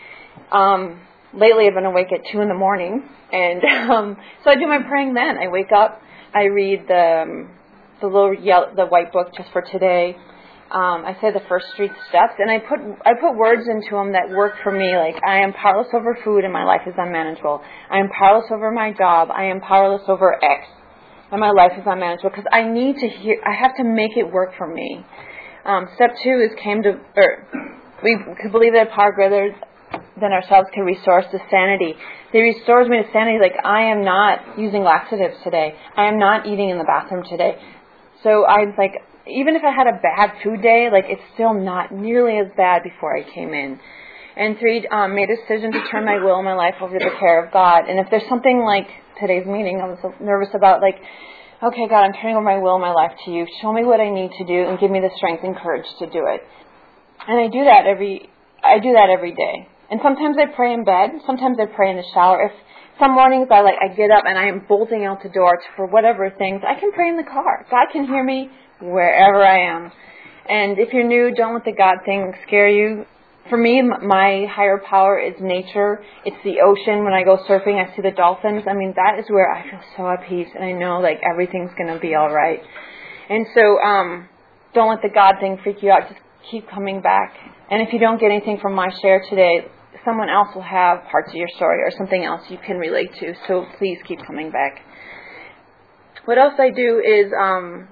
Um, 0.51 1.01
lately, 1.33 1.67
I've 1.67 1.73
been 1.73 1.85
awake 1.85 2.11
at 2.13 2.21
two 2.31 2.41
in 2.41 2.47
the 2.47 2.55
morning, 2.55 3.03
and 3.31 3.63
um, 3.91 4.17
so 4.43 4.51
I 4.51 4.55
do 4.55 4.67
my 4.67 4.79
praying 4.87 5.13
then. 5.13 5.37
I 5.37 5.47
wake 5.49 5.71
up, 5.75 6.01
I 6.33 6.43
read 6.45 6.85
the 6.87 7.23
um, 7.23 7.49
the 7.99 8.07
little 8.07 8.33
yellow, 8.33 8.73
the 8.75 8.85
white 8.85 9.11
book 9.11 9.33
just 9.35 9.51
for 9.51 9.61
today. 9.61 10.15
Um, 10.71 11.03
I 11.03 11.17
say 11.19 11.31
the 11.33 11.43
first 11.49 11.65
three 11.75 11.89
steps, 12.07 12.35
and 12.39 12.49
I 12.49 12.59
put 12.59 12.79
I 13.05 13.13
put 13.19 13.35
words 13.35 13.67
into 13.67 13.91
them 13.91 14.13
that 14.13 14.29
work 14.29 14.53
for 14.63 14.71
me. 14.71 14.95
Like 14.95 15.21
I 15.27 15.43
am 15.43 15.51
powerless 15.51 15.89
over 15.93 16.17
food, 16.23 16.45
and 16.45 16.53
my 16.53 16.63
life 16.63 16.87
is 16.87 16.93
unmanageable. 16.97 17.61
I 17.89 17.99
am 17.99 18.07
powerless 18.07 18.49
over 18.51 18.71
my 18.71 18.93
job. 18.93 19.27
I 19.35 19.45
am 19.45 19.59
powerless 19.59 20.03
over 20.07 20.39
X 20.41 20.67
and 21.31 21.39
my 21.39 21.51
life 21.51 21.71
is 21.77 21.83
unmanageable 21.85 22.29
because 22.29 22.45
I 22.51 22.63
need 22.63 22.97
to 22.97 23.07
hear, 23.07 23.41
I 23.45 23.53
have 23.53 23.75
to 23.77 23.83
make 23.83 24.17
it 24.17 24.31
work 24.31 24.51
for 24.57 24.67
me. 24.67 25.05
Um, 25.65 25.87
step 25.95 26.11
two 26.23 26.41
is 26.43 26.51
came 26.61 26.83
to, 26.83 26.99
or 27.15 27.47
we 28.03 28.17
could 28.41 28.51
believe 28.51 28.73
that 28.73 28.91
power 28.91 29.11
greater 29.13 29.55
than 30.19 30.31
ourselves 30.31 30.69
can 30.73 30.83
restore 30.83 31.21
to 31.21 31.39
sanity. 31.49 31.95
They 32.33 32.39
restores 32.39 32.89
me 32.89 32.97
to 32.97 33.11
sanity. 33.13 33.39
Like 33.39 33.55
I 33.63 33.91
am 33.91 34.03
not 34.03 34.59
using 34.59 34.83
laxatives 34.83 35.35
today. 35.43 35.75
I 35.95 36.05
am 36.05 36.19
not 36.19 36.47
eating 36.47 36.69
in 36.69 36.77
the 36.77 36.83
bathroom 36.83 37.23
today. 37.29 37.55
So 38.23 38.45
I'm 38.45 38.73
like, 38.77 38.93
even 39.27 39.55
if 39.55 39.63
I 39.63 39.71
had 39.71 39.87
a 39.87 39.99
bad 40.01 40.41
food 40.43 40.61
day, 40.61 40.89
like 40.91 41.05
it's 41.07 41.21
still 41.33 41.53
not 41.53 41.91
nearly 41.91 42.39
as 42.39 42.51
bad 42.57 42.83
before 42.83 43.15
I 43.15 43.23
came 43.23 43.53
in. 43.53 43.79
And 44.35 44.57
three, 44.59 44.87
um, 44.87 45.15
made 45.15 45.29
a 45.29 45.35
decision 45.35 45.71
to 45.73 45.81
turn 45.91 46.05
my 46.05 46.23
will 46.23 46.35
and 46.35 46.45
my 46.45 46.53
life 46.53 46.75
over 46.81 46.97
to 46.97 47.03
the 47.03 47.15
care 47.19 47.43
of 47.43 47.51
God. 47.51 47.89
And 47.89 47.99
if 47.99 48.07
there's 48.09 48.27
something 48.29 48.63
like 48.63 48.87
today's 49.19 49.45
meeting, 49.45 49.81
I 49.83 49.87
was 49.91 49.99
nervous 50.21 50.49
about 50.53 50.81
like, 50.81 50.95
okay, 51.61 51.87
God, 51.87 52.03
I'm 52.07 52.13
turning 52.13 52.37
over 52.37 52.45
my 52.45 52.57
will 52.57 52.75
and 52.75 52.81
my 52.81 52.91
life 52.91 53.11
to 53.25 53.31
you. 53.31 53.45
Show 53.61 53.73
me 53.73 53.83
what 53.83 53.99
I 53.99 54.09
need 54.09 54.31
to 54.39 54.45
do 54.45 54.69
and 54.69 54.79
give 54.79 54.89
me 54.89 54.99
the 54.99 55.11
strength 55.17 55.43
and 55.43 55.55
courage 55.55 55.85
to 55.99 56.07
do 56.07 56.25
it. 56.31 56.41
And 57.27 57.39
I 57.39 57.47
do 57.51 57.65
that 57.65 57.85
every, 57.85 58.29
I 58.63 58.79
do 58.79 58.93
that 58.93 59.09
every 59.11 59.35
day. 59.35 59.67
And 59.91 59.99
sometimes 60.01 60.37
I 60.39 60.47
pray 60.55 60.73
in 60.73 60.85
bed. 60.85 61.11
Sometimes 61.27 61.57
I 61.59 61.65
pray 61.67 61.91
in 61.91 61.97
the 61.97 62.07
shower. 62.13 62.47
If 62.47 62.53
some 62.99 63.11
mornings 63.11 63.47
I 63.51 63.61
like, 63.61 63.75
I 63.83 63.93
get 63.93 64.11
up 64.11 64.23
and 64.25 64.37
I 64.39 64.47
am 64.47 64.65
bolting 64.67 65.05
out 65.05 65.21
the 65.21 65.29
door 65.29 65.59
for 65.75 65.85
whatever 65.87 66.31
things, 66.31 66.61
I 66.65 66.79
can 66.79 66.93
pray 66.93 67.09
in 67.09 67.17
the 67.17 67.27
car. 67.27 67.67
God 67.69 67.87
can 67.91 68.07
hear 68.07 68.23
me 68.23 68.49
wherever 68.79 69.43
I 69.43 69.75
am. 69.75 69.91
And 70.47 70.79
if 70.79 70.93
you're 70.93 71.07
new, 71.07 71.35
don't 71.35 71.53
let 71.53 71.65
the 71.65 71.73
God 71.73 71.97
thing 72.05 72.33
scare 72.47 72.69
you 72.69 73.05
for 73.49 73.57
me, 73.57 73.81
my 73.81 74.45
higher 74.49 74.81
power 74.87 75.19
is 75.19 75.33
nature. 75.41 76.03
It's 76.25 76.37
the 76.43 76.61
ocean. 76.61 77.03
When 77.03 77.13
I 77.13 77.23
go 77.23 77.37
surfing, 77.49 77.81
I 77.81 77.95
see 77.95 78.01
the 78.01 78.11
dolphins. 78.11 78.63
I 78.69 78.73
mean, 78.73 78.93
that 78.95 79.19
is 79.19 79.25
where 79.29 79.51
I 79.51 79.69
feel 79.69 79.81
so 79.97 80.09
at 80.09 80.27
peace, 80.29 80.47
and 80.53 80.63
I 80.63 80.71
know 80.73 80.99
like 80.99 81.19
everything's 81.29 81.71
gonna 81.77 81.99
be 81.99 82.15
all 82.15 82.31
right. 82.31 82.61
And 83.29 83.45
so, 83.55 83.79
um, 83.81 84.29
don't 84.73 84.89
let 84.89 85.01
the 85.01 85.09
God 85.13 85.35
thing 85.39 85.57
freak 85.63 85.81
you 85.81 85.91
out. 85.91 86.07
Just 86.09 86.21
keep 86.49 86.69
coming 86.69 87.01
back. 87.01 87.35
And 87.69 87.81
if 87.81 87.93
you 87.93 87.99
don't 87.99 88.19
get 88.19 88.31
anything 88.31 88.59
from 88.61 88.73
my 88.73 88.89
share 89.01 89.21
today, 89.29 89.67
someone 90.05 90.29
else 90.29 90.49
will 90.55 90.61
have 90.61 91.03
parts 91.11 91.29
of 91.29 91.35
your 91.35 91.49
story 91.55 91.81
or 91.83 91.91
something 91.97 92.23
else 92.23 92.41
you 92.49 92.57
can 92.57 92.77
relate 92.77 93.11
to. 93.19 93.33
So 93.47 93.65
please 93.77 93.97
keep 94.07 94.19
coming 94.25 94.51
back. 94.51 94.81
What 96.25 96.37
else 96.37 96.53
I 96.59 96.69
do 96.69 97.01
is 97.03 97.31
um, 97.37 97.87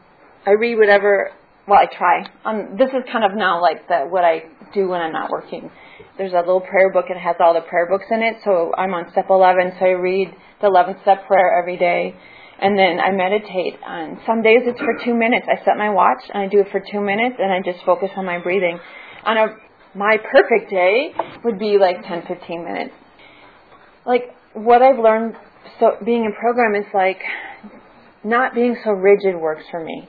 I 0.46 0.52
read 0.52 0.78
whatever 0.78 1.32
well, 1.70 1.80
I 1.80 1.86
try. 1.86 2.26
Um, 2.46 2.78
this 2.78 2.90
is 2.90 3.06
kind 3.12 3.24
of 3.24 3.38
now 3.38 3.62
like 3.62 3.88
the 3.88 4.10
what 4.10 4.26
I 4.26 4.44
do 4.74 4.90
when 4.90 5.02
I'm 5.02 5.14
not 5.14 5.30
working. 5.30 5.70
There's 6.18 6.34
a 6.34 6.40
little 6.40 6.62
prayer 6.62 6.92
book. 6.92 7.06
It 7.10 7.18
has 7.18 7.36
all 7.40 7.54
the 7.54 7.62
prayer 7.62 7.88
books 7.88 8.06
in 8.10 8.22
it. 8.24 8.38
So 8.44 8.74
I'm 8.76 8.94
on 8.94 9.12
step 9.12 9.28
11. 9.30 9.74
So 9.80 9.86
I 9.86 9.90
read 9.90 10.34
the 10.62 10.68
11th 10.68 11.02
step 11.04 11.28
prayer 11.28 11.58
every 11.58 11.78
day, 11.78 12.16
and 12.60 12.78
then 12.78 13.00
I 13.00 13.12
meditate. 13.12 13.80
And 13.86 14.18
some 14.26 14.42
days 14.42 14.62
it's 14.66 14.80
for 14.80 14.98
two 15.06 15.14
minutes. 15.14 15.46
I 15.48 15.64
set 15.64 15.78
my 15.78 15.90
watch 15.90 16.24
and 16.34 16.44
I 16.44 16.48
do 16.48 16.60
it 16.60 16.68
for 16.72 16.82
two 16.82 17.00
minutes, 17.00 17.36
and 17.38 17.54
I 17.54 17.62
just 17.62 17.86
focus 17.86 18.10
on 18.18 18.26
my 18.26 18.40
breathing. 18.40 18.80
On 19.26 19.38
a 19.38 19.46
my 19.96 20.18
perfect 20.18 20.70
day 20.70 21.14
would 21.44 21.58
be 21.58 21.78
like 21.80 22.04
10, 22.06 22.24
15 22.28 22.64
minutes. 22.64 22.94
Like 24.06 24.36
what 24.54 24.82
I've 24.82 25.00
learned, 25.00 25.36
so 25.80 25.98
being 26.04 26.26
in 26.26 26.34
program 26.34 26.76
is 26.76 26.88
like 26.94 27.22
not 28.24 28.54
being 28.54 28.76
so 28.84 28.92
rigid 28.92 29.40
works 29.40 29.64
for 29.72 29.84
me 29.84 30.08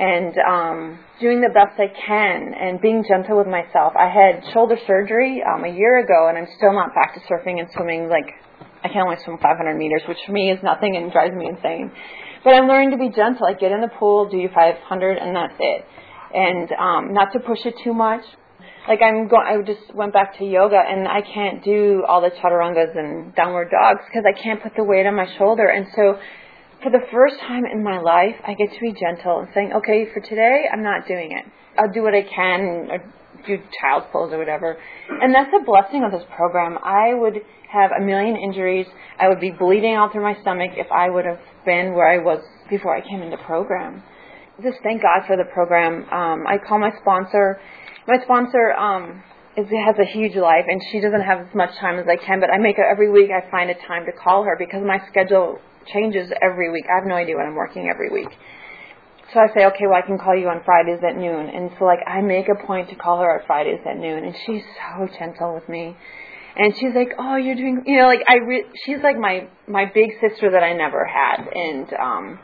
and 0.00 0.32
um, 0.48 0.98
doing 1.20 1.42
the 1.44 1.52
best 1.52 1.76
I 1.76 1.92
can 1.92 2.54
and 2.56 2.80
being 2.80 3.04
gentle 3.06 3.36
with 3.36 3.46
myself. 3.46 3.92
I 3.92 4.08
had 4.08 4.40
shoulder 4.54 4.78
surgery 4.86 5.44
um, 5.44 5.64
a 5.64 5.68
year 5.68 6.00
ago, 6.00 6.28
and 6.28 6.38
I'm 6.38 6.48
still 6.56 6.72
not 6.72 6.94
back 6.94 7.12
to 7.12 7.20
surfing 7.28 7.60
and 7.60 7.68
swimming. 7.76 8.08
Like 8.08 8.32
I 8.82 8.88
can 8.88 9.02
only 9.04 9.20
swim 9.22 9.36
500 9.36 9.76
meters, 9.76 10.00
which 10.08 10.16
for 10.24 10.32
me 10.32 10.50
is 10.50 10.58
nothing 10.62 10.96
and 10.96 11.12
drives 11.12 11.36
me 11.36 11.48
insane. 11.48 11.92
But 12.42 12.54
I'm 12.54 12.66
learning 12.66 12.92
to 12.92 12.96
be 12.96 13.10
gentle. 13.10 13.44
I 13.44 13.52
get 13.52 13.72
in 13.72 13.82
the 13.82 13.92
pool, 14.00 14.26
do 14.30 14.40
500, 14.48 15.18
and 15.18 15.36
that's 15.36 15.60
it. 15.60 15.84
And 16.32 16.72
um, 16.72 17.12
not 17.12 17.34
to 17.34 17.40
push 17.40 17.60
it 17.66 17.74
too 17.84 17.92
much. 17.92 18.24
Like 18.88 19.00
I'm 19.04 19.28
going, 19.28 19.44
I 19.44 19.60
just 19.60 19.94
went 19.94 20.14
back 20.14 20.38
to 20.38 20.44
yoga, 20.44 20.80
and 20.80 21.06
I 21.06 21.20
can't 21.20 21.62
do 21.62 22.04
all 22.08 22.22
the 22.22 22.30
chaturangas 22.30 22.96
and 22.96 23.34
downward 23.34 23.68
dogs 23.68 24.00
because 24.08 24.24
I 24.24 24.32
can't 24.32 24.62
put 24.62 24.72
the 24.74 24.84
weight 24.84 25.04
on 25.04 25.14
my 25.14 25.28
shoulder. 25.36 25.68
And 25.68 25.86
so 25.94 26.16
for 26.82 26.90
the 26.90 27.04
first 27.12 27.36
time 27.40 27.64
in 27.66 27.82
my 27.82 27.98
life, 27.98 28.36
I 28.46 28.54
get 28.54 28.72
to 28.72 28.80
be 28.80 28.92
gentle 28.92 29.40
and 29.40 29.48
saying, 29.54 29.72
okay, 29.76 30.06
for 30.12 30.20
today, 30.20 30.64
I'm 30.72 30.82
not 30.82 31.06
doing 31.06 31.32
it. 31.32 31.44
I'll 31.78 31.92
do 31.92 32.02
what 32.02 32.14
I 32.14 32.22
can, 32.22 32.88
or 32.90 32.98
do 33.46 33.58
child's 33.80 34.06
pose 34.12 34.32
or 34.32 34.38
whatever. 34.38 34.76
And 35.08 35.34
that's 35.34 35.50
a 35.54 35.64
blessing 35.64 36.04
of 36.04 36.12
this 36.12 36.24
program. 36.36 36.78
I 36.82 37.14
would 37.14 37.40
have 37.70 37.90
a 37.92 38.04
million 38.04 38.36
injuries. 38.36 38.86
I 39.18 39.28
would 39.28 39.40
be 39.40 39.50
bleeding 39.50 39.94
out 39.94 40.12
through 40.12 40.22
my 40.22 40.40
stomach 40.40 40.72
if 40.76 40.90
I 40.90 41.08
would 41.08 41.24
have 41.24 41.40
been 41.64 41.94
where 41.94 42.08
I 42.08 42.18
was 42.18 42.42
before 42.68 42.96
I 42.96 43.00
came 43.00 43.22
into 43.22 43.36
program. 43.38 44.02
Just 44.62 44.78
thank 44.82 45.02
God 45.02 45.26
for 45.26 45.36
the 45.36 45.48
program. 45.52 46.04
Um, 46.10 46.46
I 46.46 46.58
call 46.58 46.78
my 46.78 46.90
sponsor. 47.00 47.60
My 48.06 48.16
sponsor 48.24 48.72
um, 48.72 49.22
is, 49.60 49.68
has 49.68 49.96
a 50.00 50.08
huge 50.08 50.36
life, 50.36 50.64
and 50.66 50.80
she 50.90 51.00
doesn't 51.00 51.22
have 51.22 51.40
as 51.40 51.54
much 51.54 51.76
time 51.78 51.98
as 51.98 52.06
I 52.08 52.16
can. 52.16 52.40
But 52.40 52.50
I 52.50 52.58
make 52.58 52.78
it 52.78 52.84
every 52.90 53.10
week. 53.10 53.30
I 53.30 53.48
find 53.50 53.70
a 53.70 53.74
time 53.86 54.06
to 54.06 54.12
call 54.12 54.44
her 54.44 54.56
because 54.58 54.82
my 54.84 54.98
schedule 55.08 55.58
changes 55.92 56.30
every 56.42 56.70
week. 56.70 56.84
I 56.90 57.00
have 57.00 57.08
no 57.08 57.14
idea 57.14 57.36
when 57.36 57.46
I'm 57.46 57.54
working 57.54 57.88
every 57.88 58.10
week. 58.10 58.30
So 59.32 59.38
I 59.38 59.46
say, 59.54 59.64
okay, 59.66 59.86
well, 59.86 60.00
I 60.02 60.06
can 60.06 60.18
call 60.18 60.34
you 60.34 60.48
on 60.48 60.62
Fridays 60.64 60.98
at 61.06 61.16
noon. 61.16 61.48
And 61.48 61.70
so, 61.78 61.84
like, 61.84 62.00
I 62.06 62.20
make 62.20 62.46
a 62.48 62.66
point 62.66 62.90
to 62.90 62.96
call 62.96 63.20
her 63.20 63.38
on 63.38 63.46
Fridays 63.46 63.80
at 63.88 63.96
noon, 63.96 64.24
and 64.24 64.34
she's 64.46 64.62
so 64.80 65.06
gentle 65.18 65.54
with 65.54 65.68
me. 65.68 65.96
And 66.56 66.74
she's 66.74 66.94
like, 66.96 67.12
oh, 67.18 67.36
you're 67.36 67.54
doing, 67.54 67.84
you 67.86 67.98
know, 67.98 68.06
like 68.06 68.22
I, 68.28 68.36
re- 68.44 68.66
she's 68.84 68.98
like 69.04 69.16
my 69.16 69.46
my 69.68 69.84
big 69.94 70.10
sister 70.20 70.50
that 70.50 70.64
I 70.64 70.72
never 70.72 71.06
had, 71.06 71.46
and 71.46 71.92
um, 71.94 72.38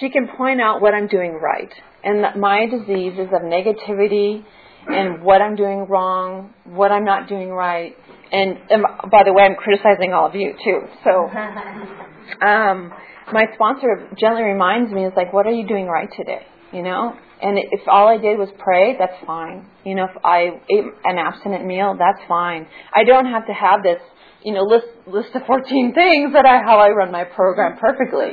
she 0.00 0.10
can 0.10 0.26
point 0.36 0.60
out 0.60 0.82
what 0.82 0.92
I'm 0.92 1.06
doing 1.06 1.38
right. 1.40 1.72
And 2.02 2.40
my 2.40 2.66
disease 2.66 3.14
is 3.14 3.28
of 3.32 3.42
negativity 3.42 4.44
and 4.88 5.22
what 5.22 5.42
I'm 5.42 5.56
doing 5.56 5.86
wrong, 5.88 6.54
what 6.64 6.92
I'm 6.92 7.04
not 7.04 7.28
doing 7.28 7.50
right. 7.50 7.96
And, 8.32 8.58
and 8.70 8.82
by 9.10 9.22
the 9.24 9.32
way, 9.32 9.44
I'm 9.44 9.56
criticizing 9.56 10.12
all 10.12 10.26
of 10.26 10.34
you 10.34 10.54
too. 10.64 10.80
So 11.04 11.10
um, 12.46 12.92
my 13.32 13.46
sponsor 13.54 14.08
gently 14.18 14.42
reminds 14.42 14.92
me, 14.92 15.04
is 15.04 15.12
like, 15.16 15.32
what 15.32 15.46
are 15.46 15.52
you 15.52 15.66
doing 15.66 15.86
right 15.86 16.08
today? 16.16 16.42
You 16.72 16.82
know? 16.82 17.16
And 17.42 17.58
if 17.58 17.80
all 17.86 18.08
I 18.08 18.16
did 18.16 18.38
was 18.38 18.48
pray, 18.58 18.96
that's 18.98 19.16
fine. 19.26 19.66
You 19.84 19.94
know, 19.94 20.04
if 20.04 20.16
I 20.24 20.60
ate 20.70 20.84
an 21.04 21.18
abstinent 21.18 21.66
meal, 21.66 21.94
that's 21.98 22.20
fine. 22.26 22.66
I 22.94 23.04
don't 23.04 23.26
have 23.26 23.46
to 23.46 23.52
have 23.52 23.82
this, 23.82 24.00
you 24.42 24.54
know, 24.54 24.62
list 24.62 24.86
list 25.06 25.34
of 25.34 25.42
14 25.46 25.92
things 25.92 26.32
that 26.32 26.46
I 26.46 26.62
how 26.64 26.78
I 26.78 26.88
run 26.90 27.12
my 27.12 27.24
program 27.24 27.76
perfectly. 27.78 28.32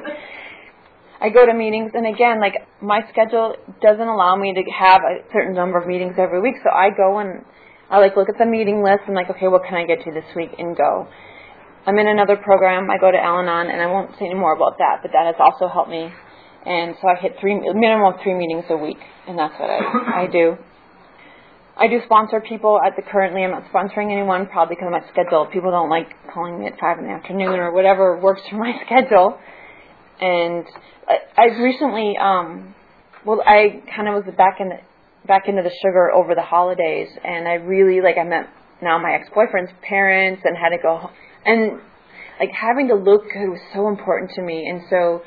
I 1.24 1.30
go 1.30 1.46
to 1.46 1.54
meetings, 1.54 1.92
and 1.94 2.06
again, 2.06 2.42
like 2.42 2.68
my 2.82 3.02
schedule 3.10 3.56
doesn't 3.82 4.08
allow 4.08 4.36
me 4.36 4.54
to 4.54 4.64
have 4.72 5.02
a 5.02 5.24
certain 5.32 5.56
number 5.56 5.80
of 5.80 5.88
meetings 5.88 6.16
every 6.20 6.42
week, 6.42 6.56
so 6.62 6.70
I 6.70 6.90
go 6.92 7.20
and 7.20 7.46
I 7.90 8.00
like 8.00 8.18
look 8.18 8.28
at 8.28 8.38
the 8.38 8.46
meeting 8.46 8.84
list 8.84 9.08
and 9.08 9.16
like, 9.16 9.30
okay, 9.30 9.48
what 9.48 9.64
can 9.64 9.76
I 9.76 9.86
get 9.86 10.04
to 10.04 10.12
this 10.12 10.28
week 10.36 10.52
and 10.60 10.76
go 10.76 11.08
I'm 11.86 12.00
in 12.00 12.08
another 12.08 12.38
program. 12.38 12.90
I 12.90 12.98
go 12.98 13.12
to 13.12 13.18
Al-Anon, 13.18 13.68
and 13.68 13.82
I 13.82 13.88
won't 13.88 14.12
say 14.18 14.26
any 14.26 14.36
more 14.36 14.56
about 14.56 14.78
that, 14.78 15.00
but 15.02 15.12
that 15.12 15.26
has 15.28 15.36
also 15.38 15.68
helped 15.68 15.90
me. 15.90 16.08
And 16.66 16.96
so 17.02 17.10
I 17.10 17.20
hit 17.20 17.36
three 17.42 17.60
minimum 17.60 18.14
of 18.14 18.24
three 18.24 18.36
meetings 18.36 18.64
a 18.70 18.78
week, 18.78 19.00
and 19.28 19.38
that's 19.38 19.54
what 19.60 19.70
I, 19.70 20.24
I 20.24 20.28
do. 20.32 20.56
I 21.76 21.88
do 21.88 22.00
sponsor 22.06 22.40
people. 22.40 22.80
At 22.80 22.96
the 22.96 23.02
currently, 23.02 23.44
I'm 23.44 23.52
not 23.52 23.68
sponsoring 23.74 24.14
anyone, 24.14 24.48
probably 24.48 24.76
because 24.76 24.88
of 24.88 24.96
my 24.96 25.04
schedule. 25.12 25.48
People 25.52 25.72
don't 25.72 25.90
like 25.90 26.08
calling 26.34 26.60
me 26.60 26.68
at 26.68 26.80
five 26.80 27.00
in 27.00 27.06
the 27.06 27.12
afternoon 27.12 27.60
or 27.60 27.74
whatever 27.74 28.18
works 28.18 28.42
for 28.50 28.56
my 28.56 28.80
schedule. 28.86 29.38
And 30.24 30.66
I, 31.08 31.44
I've 31.44 31.60
recently, 31.60 32.16
um, 32.18 32.74
well, 33.26 33.42
I 33.46 33.84
kind 33.94 34.08
of 34.08 34.24
was 34.24 34.34
back 34.38 34.62
in 34.62 34.70
the, 34.70 34.80
back 35.28 35.48
into 35.48 35.64
the 35.64 35.72
sugar 35.82 36.12
over 36.12 36.34
the 36.34 36.42
holidays, 36.42 37.10
and 37.24 37.48
I 37.48 37.56
really 37.56 38.02
like 38.02 38.16
I 38.18 38.24
met 38.24 38.48
now 38.82 38.98
my 39.00 39.14
ex-boyfriend's 39.14 39.72
parents 39.88 40.42
and 40.46 40.56
had 40.56 40.70
to 40.70 40.82
go 40.82 40.98
home. 40.98 41.12
and 41.46 41.82
like 42.40 42.52
having 42.52 42.88
to 42.88 42.96
look 42.96 43.24
good 43.24 43.50
was 43.50 43.62
so 43.74 43.90
important 43.90 44.32
to 44.36 44.42
me, 44.42 44.68
and 44.68 44.82
so 44.90 45.22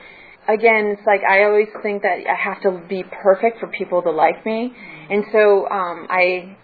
again, 0.49 0.97
it's 0.97 1.07
like 1.07 1.21
I 1.29 1.45
always 1.45 1.69
think 1.83 2.03
that 2.03 2.25
I 2.25 2.35
have 2.35 2.63
to 2.63 2.81
be 2.89 3.05
perfect 3.23 3.61
for 3.61 3.69
people 3.69 4.01
to 4.03 4.11
like 4.11 4.45
me, 4.47 4.73
and 5.11 5.25
so 5.33 5.69
um, 5.69 6.07
I 6.09 6.57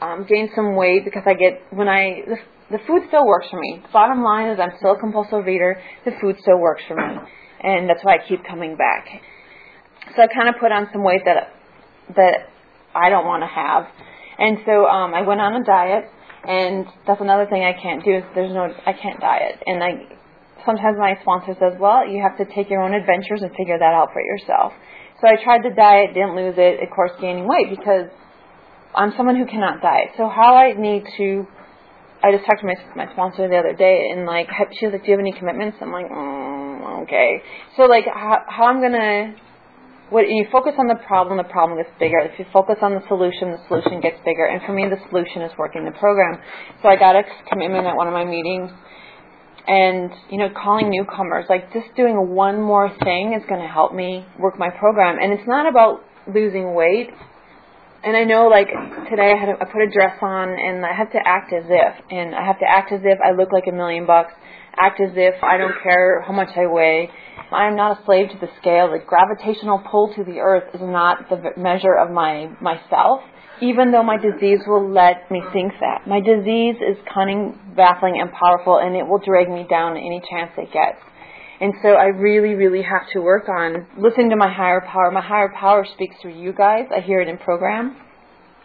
um, 0.00 0.26
gained 0.28 0.50
some 0.54 0.76
weight 0.76 1.04
because 1.04 1.22
I 1.26 1.34
get 1.34 1.62
when 1.70 1.88
I 1.88 2.22
the, 2.26 2.78
the 2.78 2.78
food 2.86 3.02
still 3.08 3.26
works 3.26 3.46
for 3.50 3.60
me. 3.60 3.82
Bottom 3.92 4.22
line 4.22 4.50
is 4.50 4.58
I'm 4.60 4.72
still 4.78 4.92
a 4.92 4.98
compulsive 4.98 5.48
eater. 5.48 5.80
The 6.04 6.12
food 6.20 6.36
still 6.40 6.58
works 6.58 6.82
for 6.88 6.96
me, 6.96 7.18
and 7.64 7.88
that's 7.88 8.04
why 8.04 8.16
I 8.16 8.28
keep 8.28 8.44
coming 8.44 8.76
back. 8.76 9.08
So 10.14 10.22
I 10.22 10.26
kind 10.28 10.48
of 10.48 10.56
put 10.60 10.70
on 10.70 10.88
some 10.92 11.02
weight 11.02 11.22
that 11.24 11.48
that 12.16 12.52
I 12.94 13.08
don't 13.08 13.24
want 13.24 13.42
to 13.42 13.48
have, 13.48 13.88
and 14.38 14.58
so 14.66 14.86
um, 14.86 15.14
I 15.14 15.22
went 15.22 15.40
on 15.40 15.60
a 15.60 15.64
diet. 15.64 16.04
And 16.44 16.84
that's 17.06 17.22
another 17.22 17.46
thing 17.48 17.64
I 17.64 17.72
can't 17.72 18.04
do 18.04 18.20
is 18.20 18.22
there's 18.34 18.52
no 18.52 18.68
I 18.68 18.92
can't 18.92 19.18
diet, 19.18 19.64
and 19.64 19.82
I 19.82 20.12
sometimes 20.66 20.96
my 20.98 21.16
sponsor 21.22 21.56
says, 21.60 21.78
well, 21.80 22.08
you 22.08 22.20
have 22.20 22.36
to 22.36 22.44
take 22.54 22.68
your 22.68 22.82
own 22.82 22.92
adventures 22.92 23.40
and 23.40 23.50
figure 23.56 23.78
that 23.78 23.94
out 23.94 24.12
for 24.12 24.20
yourself. 24.20 24.72
So 25.20 25.28
I 25.28 25.42
tried 25.42 25.62
the 25.62 25.74
diet, 25.74 26.12
didn't 26.12 26.36
lose 26.36 26.54
it, 26.56 26.82
of 26.82 26.90
course, 26.90 27.12
gaining 27.20 27.46
weight 27.46 27.70
because 27.70 28.12
I'm 28.94 29.12
someone 29.16 29.36
who 29.36 29.46
cannot 29.46 29.80
diet. 29.80 30.12
So 30.16 30.28
how 30.28 30.56
I 30.56 30.72
need 30.72 31.04
to, 31.16 31.46
I 32.22 32.32
just 32.32 32.44
talked 32.46 32.60
to 32.60 32.66
my 32.66 32.76
my 32.96 33.10
sponsor 33.12 33.48
the 33.48 33.56
other 33.56 33.74
day, 33.74 34.10
and 34.12 34.26
like 34.26 34.48
she 34.78 34.86
was 34.86 34.92
like, 34.92 35.04
"Do 35.04 35.12
you 35.12 35.16
have 35.16 35.24
any 35.24 35.32
commitments?" 35.32 35.78
I'm 35.80 35.92
like, 35.92 36.06
mm, 36.06 36.53
"Okay." 36.84 37.42
So 37.76 37.84
like 37.84 38.04
how, 38.04 38.44
how 38.48 38.64
I'm 38.66 38.80
gonna, 38.80 39.34
what 40.10 40.28
you 40.28 40.46
focus 40.52 40.74
on 40.78 40.86
the 40.86 41.00
problem, 41.06 41.38
the 41.38 41.44
problem 41.44 41.78
gets 41.78 41.90
bigger. 41.98 42.18
If 42.20 42.38
you 42.38 42.46
focus 42.52 42.76
on 42.82 42.94
the 42.94 43.02
solution, 43.08 43.52
the 43.52 43.60
solution 43.68 44.00
gets 44.00 44.18
bigger. 44.24 44.46
And 44.46 44.62
for 44.62 44.72
me, 44.72 44.86
the 44.88 45.00
solution 45.08 45.42
is 45.42 45.52
working 45.58 45.84
the 45.84 45.96
program. 45.98 46.40
So 46.82 46.88
I 46.88 46.96
got 46.96 47.16
a 47.16 47.22
commitment 47.50 47.86
at 47.86 47.96
one 47.96 48.06
of 48.06 48.12
my 48.12 48.24
meetings 48.24 48.70
and 49.66 50.10
you 50.30 50.36
know 50.36 50.48
calling 50.50 50.90
newcomers 50.90 51.46
like 51.48 51.72
just 51.72 51.86
doing 51.96 52.34
one 52.34 52.60
more 52.60 52.90
thing 53.02 53.32
is 53.32 53.42
going 53.48 53.60
to 53.60 53.66
help 53.66 53.94
me 53.94 54.24
work 54.38 54.58
my 54.58 54.68
program 54.68 55.16
and 55.20 55.32
it's 55.32 55.48
not 55.48 55.66
about 55.66 56.04
losing 56.26 56.74
weight 56.74 57.08
and 58.04 58.16
I 58.16 58.24
know 58.24 58.48
like 58.48 58.68
today 59.10 59.32
I 59.32 59.38
had 59.38 59.48
a, 59.48 59.56
I 59.60 59.64
put 59.64 59.82
a 59.82 59.90
dress 59.90 60.18
on 60.20 60.48
and 60.50 60.84
I 60.84 60.92
have 60.92 61.10
to 61.12 61.20
act 61.24 61.52
as 61.52 61.64
if 61.68 61.94
and 62.10 62.34
I 62.34 62.44
have 62.44 62.58
to 62.60 62.68
act 62.68 62.92
as 62.92 63.00
if 63.02 63.18
I 63.24 63.32
look 63.32 63.52
like 63.52 63.64
a 63.68 63.72
million 63.72 64.06
bucks 64.06 64.32
act 64.76 65.00
as 65.00 65.12
if 65.16 65.42
I 65.42 65.56
don't 65.56 65.74
care 65.82 66.22
how 66.22 66.32
much 66.32 66.50
I 66.56 66.66
weigh 66.66 67.10
I 67.52 67.66
am 67.66 67.76
not 67.76 68.00
a 68.00 68.04
slave 68.04 68.28
to 68.30 68.38
the 68.38 68.52
scale 68.60 68.92
the 68.92 68.98
gravitational 69.00 69.82
pull 69.90 70.12
to 70.14 70.24
the 70.24 70.40
earth 70.40 70.74
is 70.74 70.80
not 70.82 71.28
the 71.30 71.52
measure 71.56 71.94
of 71.94 72.10
my 72.10 72.50
myself 72.60 73.22
even 73.62 73.92
though 73.92 74.02
my 74.02 74.16
disease 74.16 74.60
will 74.66 74.90
let 74.90 75.30
me 75.30 75.42
think 75.52 75.72
that. 75.80 76.06
My 76.06 76.20
disease 76.20 76.74
is 76.82 76.98
cunning, 77.12 77.54
baffling, 77.76 78.18
and 78.20 78.30
powerful, 78.32 78.78
and 78.78 78.96
it 78.96 79.06
will 79.06 79.20
drag 79.24 79.48
me 79.48 79.66
down 79.68 79.96
any 79.96 80.20
chance 80.28 80.50
it 80.58 80.72
gets. 80.72 80.98
And 81.64 81.72
so 81.80 81.88
I 81.94 82.08
really, 82.08 82.52
really 82.52 82.82
have 82.82 83.08
to 83.14 83.20
work 83.20 83.48
on 83.48 83.86
listening 83.96 84.28
to 84.28 84.36
my 84.36 84.52
higher 84.52 84.82
power. 84.82 85.10
My 85.10 85.22
higher 85.22 85.48
power 85.48 85.86
speaks 85.94 86.14
through 86.20 86.38
you 86.38 86.52
guys. 86.52 86.84
I 86.94 87.00
hear 87.00 87.22
it 87.22 87.28
in 87.28 87.38
program. 87.38 87.96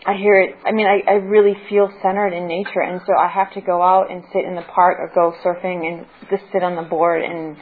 I 0.06 0.16
hear 0.16 0.42
it, 0.42 0.56
I 0.66 0.74
mean, 0.74 0.86
I, 0.86 1.10
I 1.10 1.14
really 1.14 1.54
feel 1.70 1.90
centered 2.02 2.34
in 2.34 2.46
nature, 2.46 2.82
and 2.82 3.00
so 3.08 3.14
I 3.18 3.30
have 3.30 3.54
to 3.54 3.62
go 3.62 3.82
out 3.82 4.12
and 4.12 4.26
sit 4.34 4.44
in 4.44 4.56
the 4.56 4.64
park 4.64 4.98
or 5.00 5.10
go 5.16 5.34
surfing 5.42 5.88
and 5.88 6.06
just 6.30 6.44
sit 6.52 6.62
on 6.62 6.76
the 6.76 6.82
board 6.82 7.24
and 7.24 7.56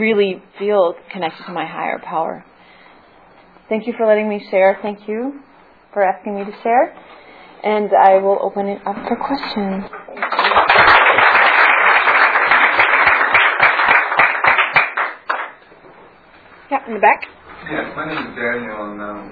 really 0.00 0.42
feel 0.58 0.94
connected 1.12 1.44
to 1.44 1.52
my 1.52 1.66
higher 1.66 2.00
power. 2.02 2.42
Thank 3.68 3.86
you 3.86 3.92
for 3.98 4.06
letting 4.06 4.26
me 4.26 4.42
share. 4.50 4.78
Thank 4.80 5.06
you 5.06 5.40
for 5.92 6.02
asking 6.02 6.34
me 6.34 6.44
to 6.46 6.52
share. 6.62 6.96
And 7.62 7.90
I 7.92 8.16
will 8.18 8.38
open 8.40 8.68
it 8.68 8.80
up 8.86 8.96
for 9.06 9.16
questions. 9.16 9.84
Yeah, 16.72 16.88
in 16.88 16.94
the 16.94 17.04
back. 17.04 17.20
Yes, 17.68 17.92
my 17.92 18.08
name 18.08 18.16
is 18.16 18.32
Daniel, 18.32 18.96
and 18.96 19.00
um, 19.04 19.28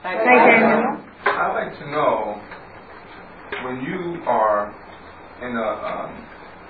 Hi, 0.00 0.16
Daniel. 0.16 1.04
I'd 1.28 1.52
like 1.52 1.76
to 1.76 1.86
know 1.92 2.40
when 3.60 3.84
you 3.84 4.24
are 4.24 4.72
in 5.44 5.52
a, 5.52 5.68
um, 5.84 6.16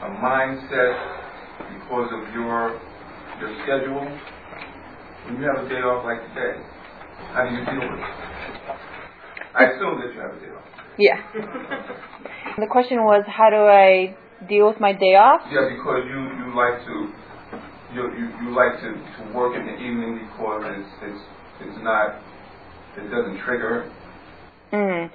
a 0.03 0.09
mindset 0.19 0.99
because 1.71 2.11
of 2.11 2.35
your 2.35 2.83
your 3.39 3.55
schedule, 3.63 4.03
when 5.31 5.39
you 5.39 5.47
have 5.47 5.63
a 5.65 5.69
day 5.69 5.87
off 5.87 6.03
like 6.03 6.19
today, 6.35 6.59
how 7.31 7.47
do 7.47 7.55
you 7.55 7.63
deal 7.63 7.87
with 7.95 8.03
it? 8.03 8.11
I 9.55 9.71
assume 9.71 10.03
that 10.03 10.11
you 10.11 10.19
have 10.19 10.35
a 10.35 10.41
day 10.43 10.51
off. 10.51 10.67
Yeah. 10.99 11.23
the 12.59 12.67
question 12.67 13.07
was, 13.07 13.23
how 13.31 13.51
do 13.55 13.71
I 13.71 14.19
deal 14.49 14.67
with 14.67 14.81
my 14.81 14.95
day 14.95 15.15
off? 15.15 15.47
Yeah, 15.47 15.71
because 15.71 16.11
you, 16.11 16.19
you 16.43 16.59
like 16.59 16.83
to 16.91 17.30
you, 17.95 18.03
you, 18.15 18.27
you 18.43 18.49
like 18.55 18.81
to, 18.81 18.91
to 18.95 19.33
work 19.35 19.57
in 19.57 19.67
the 19.67 19.75
evening 19.75 20.27
because 20.27 20.63
it's 20.67 20.93
it's 21.03 21.23
it's 21.61 21.79
not 21.83 22.23
it 22.97 23.11
doesn't 23.11 23.39
trigger. 23.45 23.93
Mm. 24.73 25.11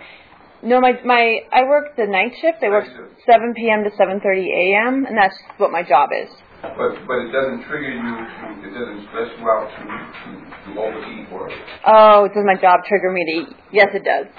No, 0.63 0.81
my 0.81 0.93
my 1.05 1.39
I 1.53 1.63
work 1.63 1.95
the 1.95 2.07
night 2.07 2.33
shift. 2.41 2.63
I 2.63 2.69
work 2.69 2.85
7 2.85 3.53
p.m. 3.55 3.83
to 3.83 3.91
7:30 3.91 4.23
a.m. 4.23 5.05
and 5.05 5.17
that's 5.17 5.35
what 5.57 5.71
my 5.71 5.83
job 5.83 6.09
is. 6.11 6.31
But 6.61 6.97
but 7.05 7.17
it 7.21 7.31
doesn't 7.31 7.63
trigger 7.67 7.91
you. 7.93 8.01
To, 8.01 8.67
it 8.67 8.73
doesn't 8.73 9.07
stress 9.09 9.29
you 9.37 9.45
out 9.45 9.69
to 9.69 9.83
to, 9.85 10.73
to 10.73 10.79
overeat 10.81 11.27
or. 11.31 11.51
Oh, 11.85 12.27
does 12.27 12.43
my 12.45 12.55
job 12.59 12.81
trigger 12.87 13.11
me 13.11 13.21
to 13.23 13.31
eat? 13.41 13.57
Yes, 13.71 13.89
it 13.93 14.03
does. 14.03 14.27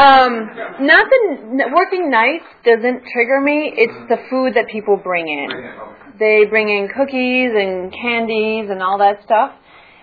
Um, 0.00 0.46
not 0.80 1.06
the 1.08 1.70
working 1.72 2.10
nights 2.10 2.44
doesn't 2.64 3.04
trigger 3.12 3.40
me. 3.40 3.72
It's 3.76 4.08
the 4.08 4.16
food 4.28 4.54
that 4.54 4.66
people 4.68 4.96
bring 4.96 5.28
in. 5.28 5.48
They 6.20 6.44
bring 6.48 6.68
in 6.68 6.88
cookies 6.94 7.50
and 7.56 7.90
candies 7.90 8.68
and 8.70 8.82
all 8.82 8.98
that 8.98 9.24
stuff. 9.24 9.52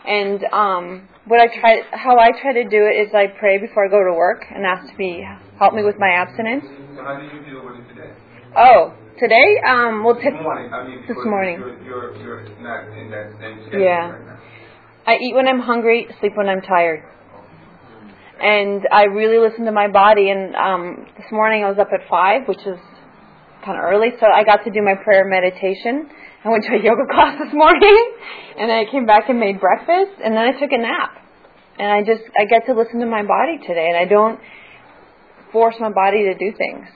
And 0.06 0.44
um, 0.52 1.08
what 1.26 1.40
I 1.40 1.48
try, 1.48 1.82
how 1.92 2.18
I 2.18 2.32
try 2.42 2.54
to 2.54 2.64
do 2.68 2.84
it 2.90 3.08
is 3.08 3.14
I 3.14 3.28
pray 3.40 3.60
before 3.60 3.86
I 3.86 3.90
go 3.90 4.04
to 4.04 4.18
work 4.18 4.44
and 4.50 4.66
ask 4.66 4.90
to 4.92 4.98
be 4.98 5.24
help 5.60 5.74
me 5.74 5.84
with 5.84 5.96
my 6.00 6.10
abstinence. 6.10 6.66
So 6.96 7.04
how 7.04 7.16
do 7.16 7.24
you 7.24 7.44
deal 7.46 7.64
with 7.64 7.78
it 7.78 7.88
today? 7.94 8.12
Oh, 8.58 8.94
Today, 9.20 9.58
um, 9.68 10.04
we'll 10.04 10.14
This 10.14 10.30
morning, 10.30 10.70
I 10.72 10.86
mean, 10.86 11.02
this 11.08 11.18
morning. 11.26 11.58
You're, 11.58 12.14
you're, 12.14 12.44
you're 12.46 12.62
not 12.62 12.94
in 12.94 13.10
that 13.10 13.34
same 13.42 13.58
schedule 13.66 13.82
Yeah. 13.82 14.14
right 14.14 14.26
now. 14.28 14.38
I 15.08 15.18
eat 15.18 15.34
when 15.34 15.48
I'm 15.48 15.60
hungry, 15.60 16.06
sleep 16.20 16.34
when 16.36 16.48
I'm 16.48 16.62
tired. 16.62 17.02
And 18.40 18.86
I 18.92 19.06
really 19.06 19.40
listen 19.40 19.66
to 19.66 19.72
my 19.72 19.88
body. 19.88 20.30
And 20.30 20.56
um, 20.56 21.08
this 21.18 21.26
morning 21.32 21.64
I 21.64 21.70
was 21.70 21.80
up 21.80 21.88
at 21.92 22.08
five, 22.08 22.48
which 22.48 22.62
is 22.62 22.78
early, 23.76 24.16
so 24.20 24.28
I 24.28 24.44
got 24.44 24.64
to 24.64 24.72
do 24.72 24.82
my 24.82 24.96
prayer 25.04 25.26
meditation. 25.26 26.08
I 26.46 26.50
went 26.50 26.64
to 26.66 26.74
a 26.74 26.82
yoga 26.82 27.04
class 27.12 27.36
this 27.44 27.54
morning, 27.54 28.14
and 28.58 28.70
then 28.70 28.78
I 28.78 28.90
came 28.90 29.06
back 29.06 29.28
and 29.28 29.40
made 29.40 29.60
breakfast, 29.60 30.22
and 30.24 30.32
then 30.36 30.44
I 30.48 30.52
took 30.56 30.72
a 30.72 30.78
nap. 30.78 31.20
And 31.80 31.92
I 31.92 32.02
just 32.02 32.24
I 32.40 32.46
get 32.46 32.66
to 32.68 32.74
listen 32.74 33.00
to 33.02 33.06
my 33.06 33.22
body 33.22 33.60
today, 33.60 33.90
and 33.90 33.98
I 33.98 34.06
don't 34.06 34.40
force 35.52 35.76
my 35.80 35.92
body 35.92 36.24
to 36.26 36.34
do 36.34 36.56
things. 36.58 36.88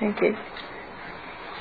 Thank 0.00 0.20
you. 0.22 0.34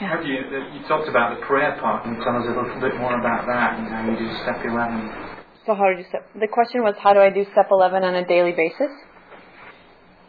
How 0.01 0.17
do 0.17 0.27
you, 0.27 0.39
uh, 0.39 0.73
you 0.73 0.81
talked 0.87 1.07
about 1.07 1.37
the 1.37 1.45
prayer 1.45 1.77
part, 1.79 2.05
and 2.05 2.17
tell 2.23 2.35
us 2.35 2.45
a 2.45 2.57
little 2.57 2.81
bit 2.81 2.97
more 2.97 3.19
about 3.19 3.45
that 3.45 3.77
and 3.77 3.87
how 3.87 4.01
you 4.09 4.17
do 4.17 4.33
step 4.41 4.57
11. 4.65 5.31
So 5.65 5.75
how 5.75 5.93
do 5.93 6.01
you 6.01 6.05
step? 6.09 6.25
The 6.33 6.47
question 6.47 6.81
was 6.81 6.95
how 6.97 7.13
do 7.13 7.19
I 7.19 7.29
do 7.29 7.45
step 7.51 7.67
11 7.69 8.03
on 8.03 8.15
a 8.15 8.25
daily 8.25 8.51
basis? 8.51 8.89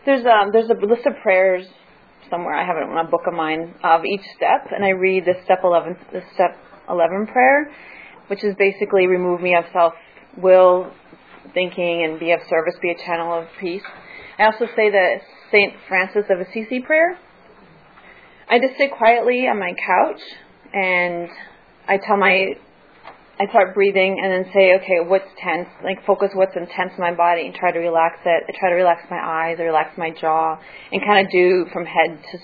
There's 0.04 0.26
um 0.26 0.52
there's 0.52 0.68
a 0.68 0.74
list 0.74 1.06
of 1.06 1.14
prayers 1.22 1.64
somewhere. 2.32 2.54
I 2.54 2.64
have 2.66 2.76
it 2.76 2.90
in 2.90 2.96
a 2.96 3.08
book 3.08 3.28
of 3.28 3.34
mine 3.34 3.74
of 3.84 4.04
each 4.04 4.24
step, 4.34 4.72
and 4.72 4.84
I 4.84 4.90
read 4.90 5.24
the 5.26 5.34
step 5.44 5.60
11 5.62 5.96
the 6.12 6.22
step 6.34 6.56
11 6.88 7.26
prayer, 7.26 7.70
which 8.28 8.42
is 8.42 8.54
basically 8.56 9.06
remove 9.06 9.40
me 9.40 9.54
of 9.54 9.64
self 9.72 9.92
will 10.36 10.90
thinking 11.52 12.04
and 12.04 12.18
be 12.18 12.32
of 12.32 12.40
service, 12.48 12.74
be 12.80 12.90
a 12.90 12.96
channel 13.04 13.38
of 13.38 13.46
peace. 13.60 13.82
I 14.38 14.46
also 14.46 14.66
say 14.74 14.90
the 14.90 15.16
Saint 15.50 15.74
Francis 15.86 16.24
of 16.30 16.40
Assisi 16.40 16.80
prayer. 16.80 17.18
I 18.48 18.58
just 18.58 18.78
sit 18.78 18.90
quietly 18.90 19.46
on 19.46 19.58
my 19.58 19.72
couch 19.74 20.20
and 20.72 21.28
I 21.86 21.98
tell 21.98 22.16
my 22.16 22.54
I 23.40 23.46
start 23.48 23.74
breathing 23.74 24.20
and 24.22 24.30
then 24.30 24.52
say, 24.52 24.74
okay, 24.76 25.00
what's 25.08 25.28
tense? 25.42 25.68
Like 25.82 26.04
focus 26.06 26.30
what's 26.34 26.54
intense 26.54 26.92
in 26.96 27.00
my 27.00 27.14
body 27.14 27.46
and 27.46 27.54
try 27.54 27.72
to 27.72 27.78
relax 27.78 28.20
it. 28.24 28.44
I 28.46 28.52
try 28.58 28.68
to 28.70 28.76
relax 28.76 29.02
my 29.10 29.18
eyes, 29.18 29.56
I 29.58 29.62
relax 29.62 29.96
my 29.96 30.10
jaw, 30.10 30.58
and 30.92 31.00
kind 31.02 31.26
of 31.26 31.32
do 31.32 31.66
from 31.72 31.86
head 31.86 32.20
to 32.30 32.38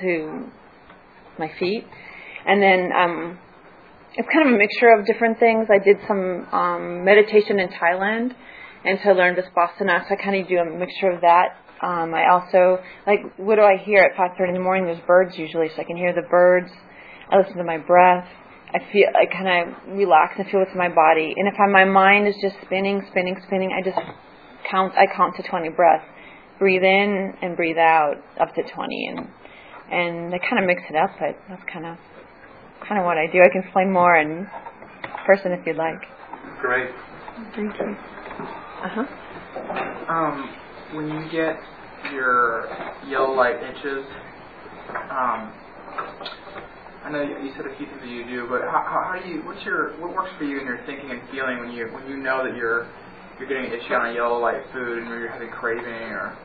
to 0.00 0.46
my 1.38 1.52
feet. 1.58 1.86
And 2.46 2.62
then 2.62 2.90
um, 2.92 3.38
it's 4.14 4.28
kind 4.32 4.48
of 4.48 4.54
a 4.54 4.58
mixture 4.58 4.90
of 4.98 5.06
different 5.06 5.38
things. 5.38 5.68
I 5.70 5.78
did 5.78 5.98
some 6.08 6.48
um, 6.52 7.04
meditation 7.04 7.60
in 7.60 7.68
Thailand, 7.68 8.32
and 8.84 8.98
so 9.04 9.10
I 9.10 9.12
learned 9.12 9.36
Vipassana. 9.36 10.08
So 10.08 10.14
I 10.14 10.24
kind 10.24 10.40
of 10.40 10.48
do 10.48 10.56
a 10.56 10.64
mixture 10.64 11.10
of 11.10 11.20
that. 11.20 11.60
Um, 11.82 12.14
I 12.14 12.28
also 12.32 12.82
like 13.06 13.20
what 13.36 13.56
do 13.56 13.62
I 13.62 13.76
hear 13.76 14.02
at 14.02 14.16
5:30 14.16 14.48
in 14.48 14.54
the 14.54 14.60
morning? 14.60 14.86
There's 14.86 15.06
birds 15.06 15.36
usually, 15.36 15.68
so 15.68 15.82
I 15.82 15.84
can 15.84 15.96
hear 15.96 16.14
the 16.14 16.26
birds. 16.30 16.70
I 17.30 17.38
listen 17.38 17.56
to 17.58 17.64
my 17.64 17.78
breath. 17.78 18.26
I 18.72 18.78
feel 18.92 19.08
I 19.14 19.26
kind 19.26 19.48
of 19.48 19.98
relax 19.98 20.34
and 20.38 20.46
feel 20.48 20.60
what's 20.60 20.72
in 20.72 20.78
my 20.78 20.88
body. 20.88 21.34
And 21.36 21.48
if 21.48 21.54
I, 21.58 21.66
my 21.66 21.84
mind 21.84 22.28
is 22.28 22.34
just 22.40 22.54
spinning, 22.64 23.02
spinning, 23.10 23.36
spinning, 23.46 23.70
I 23.74 23.82
just 23.82 23.98
count. 24.70 24.94
I 24.94 25.06
count 25.06 25.36
to 25.36 25.42
20 25.42 25.70
breaths. 25.70 26.04
Breathe 26.58 26.82
in 26.82 27.34
and 27.42 27.56
breathe 27.56 27.78
out 27.78 28.16
up 28.40 28.54
to 28.54 28.62
20, 28.62 29.06
and 29.08 29.28
and 29.90 30.34
I 30.34 30.38
kind 30.38 30.62
of 30.62 30.66
mix 30.66 30.82
it 30.88 30.94
up. 30.94 31.10
But 31.18 31.36
that's 31.48 31.62
kind 31.72 31.86
of 31.86 31.96
kind 32.86 33.00
of 33.00 33.06
what 33.06 33.18
I 33.18 33.26
do. 33.26 33.40
I 33.42 33.48
can 33.48 33.62
explain 33.62 33.92
more 33.92 34.16
in 34.16 34.46
person 35.26 35.52
if 35.52 35.66
you'd 35.66 35.76
like. 35.76 36.00
Great. 36.60 36.90
Thank 37.56 37.74
you. 37.78 37.96
Uh 38.82 38.88
huh. 38.88 39.04
Um, 40.12 40.56
when 40.92 41.08
you 41.08 41.30
get 41.30 41.56
your 42.12 42.68
yellow 43.08 43.34
light 43.34 43.56
itches, 43.62 44.04
um, 45.10 45.52
I 47.10 47.12
know 47.12 47.42
you 47.42 47.50
said 47.56 47.66
a 47.66 47.74
few 47.74 47.86
things 47.86 47.98
that 48.00 48.08
you 48.08 48.22
do, 48.22 48.46
but 48.46 48.62
how, 48.70 48.86
how 48.86 49.02
how 49.10 49.18
do 49.18 49.26
you? 49.28 49.42
What's 49.42 49.64
your 49.66 49.98
what 49.98 50.14
works 50.14 50.30
for 50.38 50.44
you 50.44 50.60
in 50.60 50.66
your 50.66 50.78
thinking 50.86 51.10
and 51.10 51.20
feeling 51.34 51.58
when 51.58 51.72
you 51.72 51.90
when 51.90 52.06
you 52.06 52.16
know 52.16 52.46
that 52.46 52.54
you're 52.54 52.86
you're 53.38 53.48
getting 53.48 53.66
itchy 53.66 53.92
on 53.94 54.10
a 54.10 54.14
yellow 54.14 54.38
light 54.38 54.62
food 54.72 55.02
and 55.02 55.08
you're 55.08 55.28
having 55.28 55.50
craving 55.50 56.14
or 56.14 56.38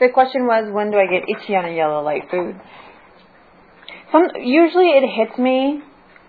The 0.00 0.08
question 0.12 0.46
was, 0.46 0.66
when 0.72 0.90
do 0.90 0.98
I 0.98 1.06
get 1.06 1.22
itchy 1.28 1.54
on 1.54 1.66
a 1.66 1.74
yellow 1.74 2.02
light 2.02 2.22
food? 2.30 2.58
Some 4.10 4.42
usually 4.42 4.90
it 4.90 5.06
hits 5.06 5.38
me 5.38 5.82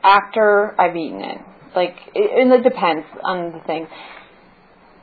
after 0.03 0.79
I've 0.79 0.95
eaten 0.95 1.21
it. 1.21 1.41
Like, 1.75 1.95
it, 2.13 2.29
and 2.37 2.53
it 2.53 2.61
depends 2.61 3.05
on 3.23 3.53
the 3.53 3.59
thing. 3.65 3.87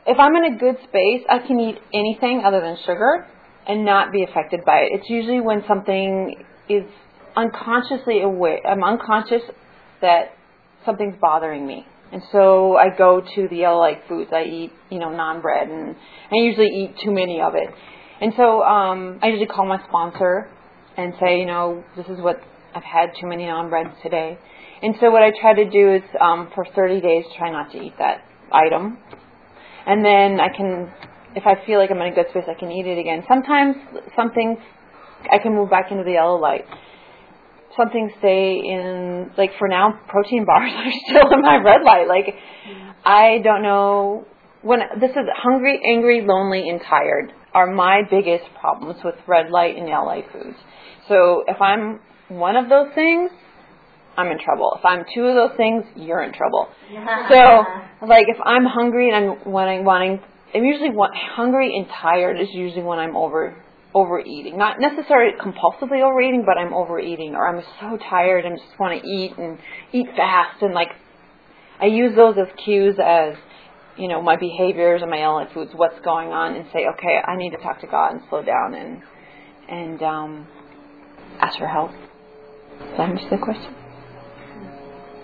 If 0.07 0.17
I'm 0.17 0.35
in 0.35 0.55
a 0.55 0.57
good 0.57 0.77
space, 0.87 1.27
I 1.27 1.39
can 1.39 1.59
eat 1.59 1.75
anything 1.93 2.43
other 2.45 2.61
than 2.61 2.77
sugar 2.85 3.27
and 3.67 3.83
not 3.83 4.13
be 4.13 4.23
affected 4.23 4.61
by 4.65 4.87
it. 4.87 4.99
It's 4.99 5.09
usually 5.09 5.41
when 5.41 5.63
something 5.67 6.35
is 6.69 6.83
unconsciously 7.35 8.21
aware. 8.21 8.65
I'm 8.65 8.83
unconscious 8.83 9.41
that 10.01 10.33
something's 10.85 11.15
bothering 11.19 11.65
me. 11.65 11.85
And 12.11 12.21
so 12.31 12.77
I 12.77 12.95
go 12.95 13.21
to 13.35 13.47
the 13.49 13.57
yellow 13.57 13.79
light 13.79 14.01
foods. 14.07 14.29
I 14.31 14.43
eat, 14.43 14.71
you 14.89 14.99
know, 14.99 15.07
naan 15.07 15.41
bread, 15.41 15.67
and 15.67 15.95
I 16.31 16.35
usually 16.35 16.67
eat 16.67 16.95
too 17.03 17.11
many 17.11 17.41
of 17.41 17.55
it. 17.55 17.67
And 18.21 18.33
so 18.37 18.61
um, 18.63 19.19
I 19.21 19.27
usually 19.27 19.47
call 19.47 19.65
my 19.65 19.83
sponsor 19.87 20.49
and 20.95 21.13
say, 21.19 21.39
you 21.39 21.45
know, 21.45 21.83
this 21.97 22.05
is 22.05 22.19
what 22.21 22.39
I've 22.73 22.83
had 22.83 23.11
too 23.19 23.27
many 23.27 23.43
naan 23.43 23.69
breads 23.69 23.89
today. 24.01 24.37
And 24.81 24.95
so 24.99 25.09
what 25.09 25.23
I 25.23 25.31
try 25.41 25.53
to 25.53 25.69
do 25.69 25.95
is 25.95 26.03
um, 26.21 26.49
for 26.53 26.65
30 26.75 27.01
days 27.01 27.25
try 27.37 27.51
not 27.51 27.71
to 27.71 27.81
eat 27.81 27.93
that 27.97 28.23
item. 28.51 28.97
And 29.85 30.05
then 30.05 30.39
I 30.39 30.49
can, 30.55 30.91
if 31.35 31.43
I 31.45 31.65
feel 31.65 31.79
like 31.79 31.91
I'm 31.91 31.97
in 32.01 32.13
a 32.13 32.15
good 32.15 32.27
space, 32.29 32.43
I 32.47 32.57
can 32.57 32.71
eat 32.71 32.85
it 32.85 32.99
again. 32.99 33.23
Sometimes 33.27 33.75
something, 34.15 34.57
I 35.31 35.39
can 35.39 35.53
move 35.53 35.69
back 35.69 35.91
into 35.91 36.03
the 36.03 36.11
yellow 36.13 36.39
light. 36.39 36.65
Some 37.77 37.89
things 37.89 38.11
stay 38.19 38.61
in, 38.63 39.31
like 39.37 39.51
for 39.59 39.67
now, 39.67 39.99
protein 40.07 40.45
bars 40.45 40.71
are 40.75 40.91
still 41.07 41.33
in 41.33 41.41
my 41.41 41.57
red 41.57 41.83
light. 41.83 42.07
Like, 42.07 42.35
I 43.03 43.39
don't 43.43 43.63
know, 43.63 44.25
when, 44.61 44.79
this 44.99 45.11
is 45.11 45.25
hungry, 45.35 45.81
angry, 45.85 46.21
lonely, 46.25 46.69
and 46.69 46.81
tired 46.81 47.31
are 47.53 47.67
my 47.67 48.01
biggest 48.09 48.45
problems 48.59 48.97
with 49.03 49.15
red 49.27 49.49
light 49.49 49.77
and 49.77 49.87
yellow 49.87 50.07
light 50.07 50.25
foods. 50.31 50.57
So 51.07 51.43
if 51.47 51.61
I'm 51.61 51.99
one 52.29 52.55
of 52.55 52.69
those 52.69 52.87
things, 52.95 53.29
I'm 54.17 54.27
in 54.31 54.39
trouble. 54.39 54.75
If 54.77 54.85
I'm 54.85 55.05
two 55.13 55.25
of 55.25 55.35
those 55.35 55.57
things, 55.57 55.83
you're 55.95 56.23
in 56.23 56.33
trouble. 56.33 56.67
So, 57.29 57.63
like, 58.07 58.25
if 58.27 58.37
I'm 58.43 58.65
hungry 58.65 59.09
and 59.09 59.31
I'm 59.31 59.51
wanting, 59.51 59.83
wanting, 59.83 60.19
I'm 60.53 60.63
usually 60.63 60.91
want, 60.91 61.13
hungry 61.15 61.75
and 61.75 61.87
tired 62.01 62.39
is 62.39 62.47
usually 62.53 62.83
when 62.83 62.99
I'm 62.99 63.15
over 63.15 63.55
overeating. 63.95 64.57
Not 64.57 64.79
necessarily 64.79 65.33
compulsively 65.39 66.03
overeating, 66.03 66.43
but 66.45 66.57
I'm 66.57 66.73
overeating, 66.73 67.33
or 67.33 67.47
I'm 67.47 67.63
so 67.79 67.97
tired 68.09 68.45
and 68.45 68.59
just 68.59 68.79
want 68.79 69.01
to 69.01 69.07
eat 69.07 69.31
and 69.37 69.57
eat 69.93 70.07
fast, 70.15 70.61
and 70.61 70.73
like, 70.73 70.89
I 71.81 71.85
use 71.85 72.15
those 72.15 72.35
as 72.37 72.47
cues 72.63 72.95
as, 73.03 73.35
you 73.97 74.07
know, 74.07 74.21
my 74.21 74.35
behaviors 74.35 75.01
and 75.01 75.09
my 75.09 75.47
foods, 75.53 75.71
what's 75.73 75.99
going 76.03 76.29
on, 76.29 76.55
and 76.55 76.65
say, 76.71 76.85
okay, 76.93 77.19
I 77.25 77.35
need 77.37 77.51
to 77.51 77.57
talk 77.57 77.81
to 77.81 77.87
God 77.87 78.11
and 78.11 78.21
slow 78.29 78.43
down 78.43 78.75
and 78.75 79.01
and 79.67 80.03
um, 80.03 80.47
ask 81.39 81.57
for 81.57 81.67
help. 81.67 81.91
Does 81.91 82.97
that 82.97 83.09
answer 83.09 83.29
the 83.31 83.41
question? 83.41 83.73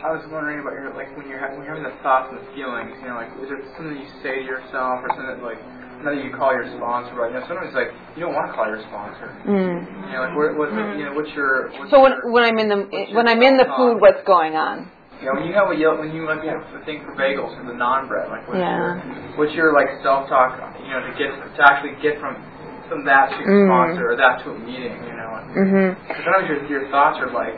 I 0.01 0.17
was 0.17 0.25
wondering 0.33 0.65
about 0.65 0.73
your 0.73 0.89
like 0.97 1.13
when 1.13 1.29
you're 1.29 1.37
ha- 1.37 1.53
when 1.53 1.61
you're 1.61 1.77
having 1.77 1.85
the 1.85 1.93
thoughts 2.01 2.33
and 2.33 2.41
the 2.41 2.47
feelings. 2.57 2.97
You 3.05 3.13
know, 3.13 3.21
like 3.21 3.29
is 3.37 3.53
there 3.53 3.61
something 3.77 3.93
you 3.93 4.09
say 4.25 4.41
to 4.41 4.45
yourself 4.49 5.05
or 5.05 5.13
something 5.13 5.29
that, 5.29 5.45
like 5.45 5.61
I 6.01 6.03
know 6.03 6.15
that 6.17 6.25
you 6.25 6.33
call 6.33 6.49
your 6.49 6.65
sponsor, 6.73 7.13
but 7.13 7.29
you 7.29 7.37
know 7.37 7.45
sometimes 7.45 7.77
like 7.77 7.93
you 8.17 8.25
don't 8.25 8.33
want 8.33 8.49
to 8.49 8.53
call 8.57 8.65
your 8.65 8.81
sponsor. 8.89 9.29
Mm. 9.45 9.85
You 10.09 10.17
know, 10.17 10.21
like 10.25 10.33
what, 10.33 10.49
what's 10.57 10.73
the, 10.73 10.83
you 10.97 11.05
know 11.05 11.13
what's 11.13 11.29
your 11.37 11.69
what's 11.77 11.93
So 11.93 12.01
when 12.01 12.17
your, 12.17 12.33
when 12.33 12.41
I'm 12.41 12.57
in 12.57 12.69
the 12.73 12.79
when 13.13 13.29
I'm 13.29 13.41
in 13.45 13.61
the 13.61 13.69
food, 13.77 14.01
what's 14.01 14.25
going 14.25 14.57
on? 14.57 14.89
know 15.21 15.37
when 15.37 15.45
you 15.45 15.53
have 15.53 15.69
a 15.69 15.77
yell 15.77 16.01
when 16.01 16.09
you 16.09 16.25
like 16.25 16.41
have 16.41 16.65
the 16.73 16.81
thing 16.89 17.05
for 17.05 17.13
bagels 17.13 17.53
or 17.53 17.61
the 17.69 17.77
naan 17.77 18.09
bread 18.09 18.25
like 18.33 18.41
what's 18.49 18.57
Yeah. 18.57 18.73
your 18.73 18.89
what's 19.37 19.53
your 19.53 19.69
like 19.77 20.01
self 20.01 20.25
talk 20.25 20.57
you 20.81 20.89
know 20.89 21.05
to 21.05 21.13
get 21.13 21.29
to 21.29 21.61
actually 21.61 21.93
get 22.01 22.17
from 22.17 22.41
from 22.89 23.05
that 23.05 23.29
to 23.29 23.37
your 23.37 23.53
Mm. 23.53 23.69
sponsor 23.69 24.03
or 24.09 24.15
that 24.17 24.41
to 24.41 24.49
a 24.49 24.57
meeting 24.57 24.97
you 25.05 25.13
know 25.13 25.29
Mhm. 25.53 25.93
because 26.09 26.25
sometimes 26.25 26.49
your 26.49 26.65
your 26.65 26.83
thoughts 26.89 27.21
are 27.21 27.29
like 27.29 27.53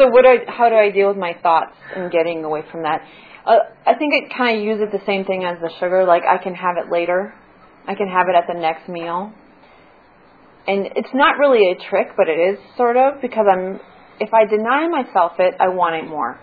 So 0.00 0.08
what 0.08 0.24
do 0.24 0.28
I, 0.30 0.38
how 0.48 0.68
do 0.68 0.74
I 0.74 0.90
deal 0.90 1.08
with 1.08 1.18
my 1.18 1.34
thoughts 1.42 1.76
and 1.94 2.10
getting 2.10 2.44
away 2.44 2.62
from 2.72 2.82
that? 2.82 3.04
Uh, 3.46 3.56
I 3.86 3.94
think 3.94 4.12
it 4.14 4.32
kind 4.36 4.58
of 4.58 4.64
uses 4.64 4.88
the 4.92 5.04
same 5.06 5.24
thing 5.24 5.44
as 5.44 5.58
the 5.60 5.70
sugar. 5.80 6.04
Like 6.04 6.22
I 6.28 6.42
can 6.42 6.54
have 6.54 6.76
it 6.76 6.92
later, 6.92 7.32
I 7.86 7.94
can 7.94 8.08
have 8.08 8.26
it 8.28 8.36
at 8.36 8.44
the 8.46 8.58
next 8.60 8.88
meal, 8.88 9.32
and 10.66 10.86
it's 10.96 11.14
not 11.14 11.38
really 11.38 11.72
a 11.72 11.88
trick, 11.88 12.08
but 12.16 12.28
it 12.28 12.38
is 12.38 12.58
sort 12.76 12.96
of 12.96 13.20
because 13.22 13.46
I'm. 13.50 13.80
If 14.20 14.34
I 14.34 14.44
deny 14.44 14.86
myself 14.88 15.32
it, 15.38 15.54
I 15.58 15.68
want 15.68 15.94
it 15.96 16.06
more. 16.06 16.38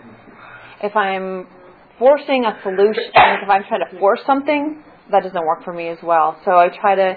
If 0.82 0.96
I'm 0.96 1.46
forcing 1.98 2.44
a 2.44 2.58
solution, 2.64 3.10
if 3.14 3.48
I'm 3.48 3.62
trying 3.68 3.86
to 3.88 3.98
force 4.00 4.18
something, 4.26 4.82
that 5.12 5.22
doesn't 5.22 5.46
work 5.46 5.64
for 5.64 5.72
me 5.72 5.88
as 5.88 5.98
well. 6.02 6.40
So 6.44 6.50
I 6.50 6.68
try 6.68 6.96
to, 6.96 7.14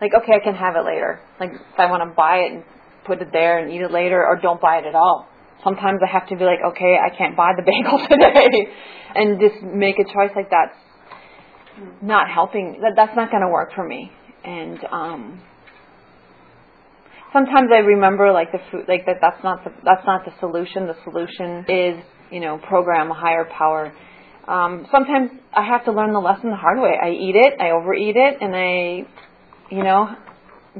like, 0.00 0.12
okay, 0.14 0.32
I 0.34 0.44
can 0.44 0.54
have 0.54 0.76
it 0.76 0.86
later. 0.86 1.20
Like 1.40 1.50
if 1.50 1.78
I 1.78 1.90
want 1.90 2.08
to 2.08 2.14
buy 2.14 2.46
it 2.46 2.52
and 2.52 2.64
put 3.04 3.20
it 3.20 3.28
there 3.32 3.58
and 3.58 3.72
eat 3.72 3.80
it 3.80 3.90
later, 3.90 4.24
or 4.24 4.38
don't 4.40 4.60
buy 4.60 4.78
it 4.78 4.86
at 4.86 4.94
all. 4.94 5.26
Sometimes 5.62 6.00
I 6.02 6.10
have 6.10 6.28
to 6.28 6.36
be 6.36 6.44
like, 6.44 6.58
okay, 6.72 6.96
I 7.00 7.14
can't 7.16 7.36
buy 7.36 7.52
the 7.56 7.62
bagel 7.62 7.98
today, 8.10 8.68
and 9.14 9.40
just 9.40 9.62
make 9.62 9.96
a 9.98 10.04
choice 10.04 10.30
like 10.36 10.50
that's 10.50 10.76
not 12.02 12.28
helping. 12.28 12.80
That 12.82 12.92
that's 12.96 13.16
not 13.16 13.30
going 13.30 13.42
to 13.42 13.48
work 13.48 13.72
for 13.74 13.86
me. 13.86 14.10
And 14.44 14.78
um, 14.92 15.42
sometimes 17.32 17.70
I 17.72 17.78
remember 17.78 18.32
like 18.32 18.52
the 18.52 18.58
food, 18.70 18.84
like 18.88 19.06
that. 19.06 19.16
That's 19.20 19.42
not 19.42 19.64
the 19.64 19.70
that's 19.84 20.06
not 20.06 20.24
the 20.24 20.32
solution. 20.40 20.86
The 20.86 20.96
solution 21.04 21.64
is 21.68 22.04
you 22.30 22.40
know 22.40 22.58
program 22.68 23.10
a 23.10 23.14
higher 23.14 23.44
power. 23.44 23.92
Um, 24.46 24.86
sometimes 24.92 25.30
I 25.54 25.64
have 25.66 25.84
to 25.86 25.92
learn 25.92 26.12
the 26.12 26.20
lesson 26.20 26.50
the 26.50 26.56
hard 26.56 26.78
way. 26.78 26.92
I 27.02 27.10
eat 27.10 27.34
it, 27.34 27.60
I 27.60 27.70
overeat 27.70 28.16
it, 28.16 28.38
and 28.42 28.54
I, 28.54 29.08
you 29.70 29.82
know, 29.82 30.14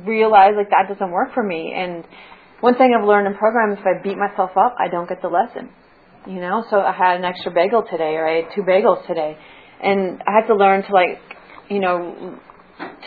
realize 0.07 0.53
like 0.57 0.69
that 0.69 0.93
doesn't 0.93 1.11
work 1.11 1.33
for 1.33 1.43
me. 1.43 1.73
And 1.75 2.05
one 2.65 2.77
thing 2.77 2.97
I've 2.99 3.07
learned 3.07 3.27
in 3.27 3.35
program 3.35 3.73
is 3.73 3.79
if 3.79 3.85
I 3.85 4.03
beat 4.03 4.17
myself 4.17 4.57
up, 4.57 4.77
I 4.79 4.89
don't 4.89 5.07
get 5.07 5.21
the 5.21 5.29
lesson. 5.29 5.69
You 6.27 6.41
know, 6.41 6.65
so 6.71 6.81
I 6.81 6.93
had 6.93 7.19
an 7.19 7.25
extra 7.25 7.53
bagel 7.53 7.85
today, 7.91 8.17
or 8.17 8.27
I 8.27 8.37
had 8.41 8.55
two 8.55 8.63
bagels 8.63 9.07
today, 9.07 9.37
and 9.83 10.23
I 10.27 10.33
had 10.33 10.47
to 10.47 10.55
learn 10.55 10.83
to 10.83 10.91
like, 10.91 11.21
you 11.69 11.79
know, 11.79 12.41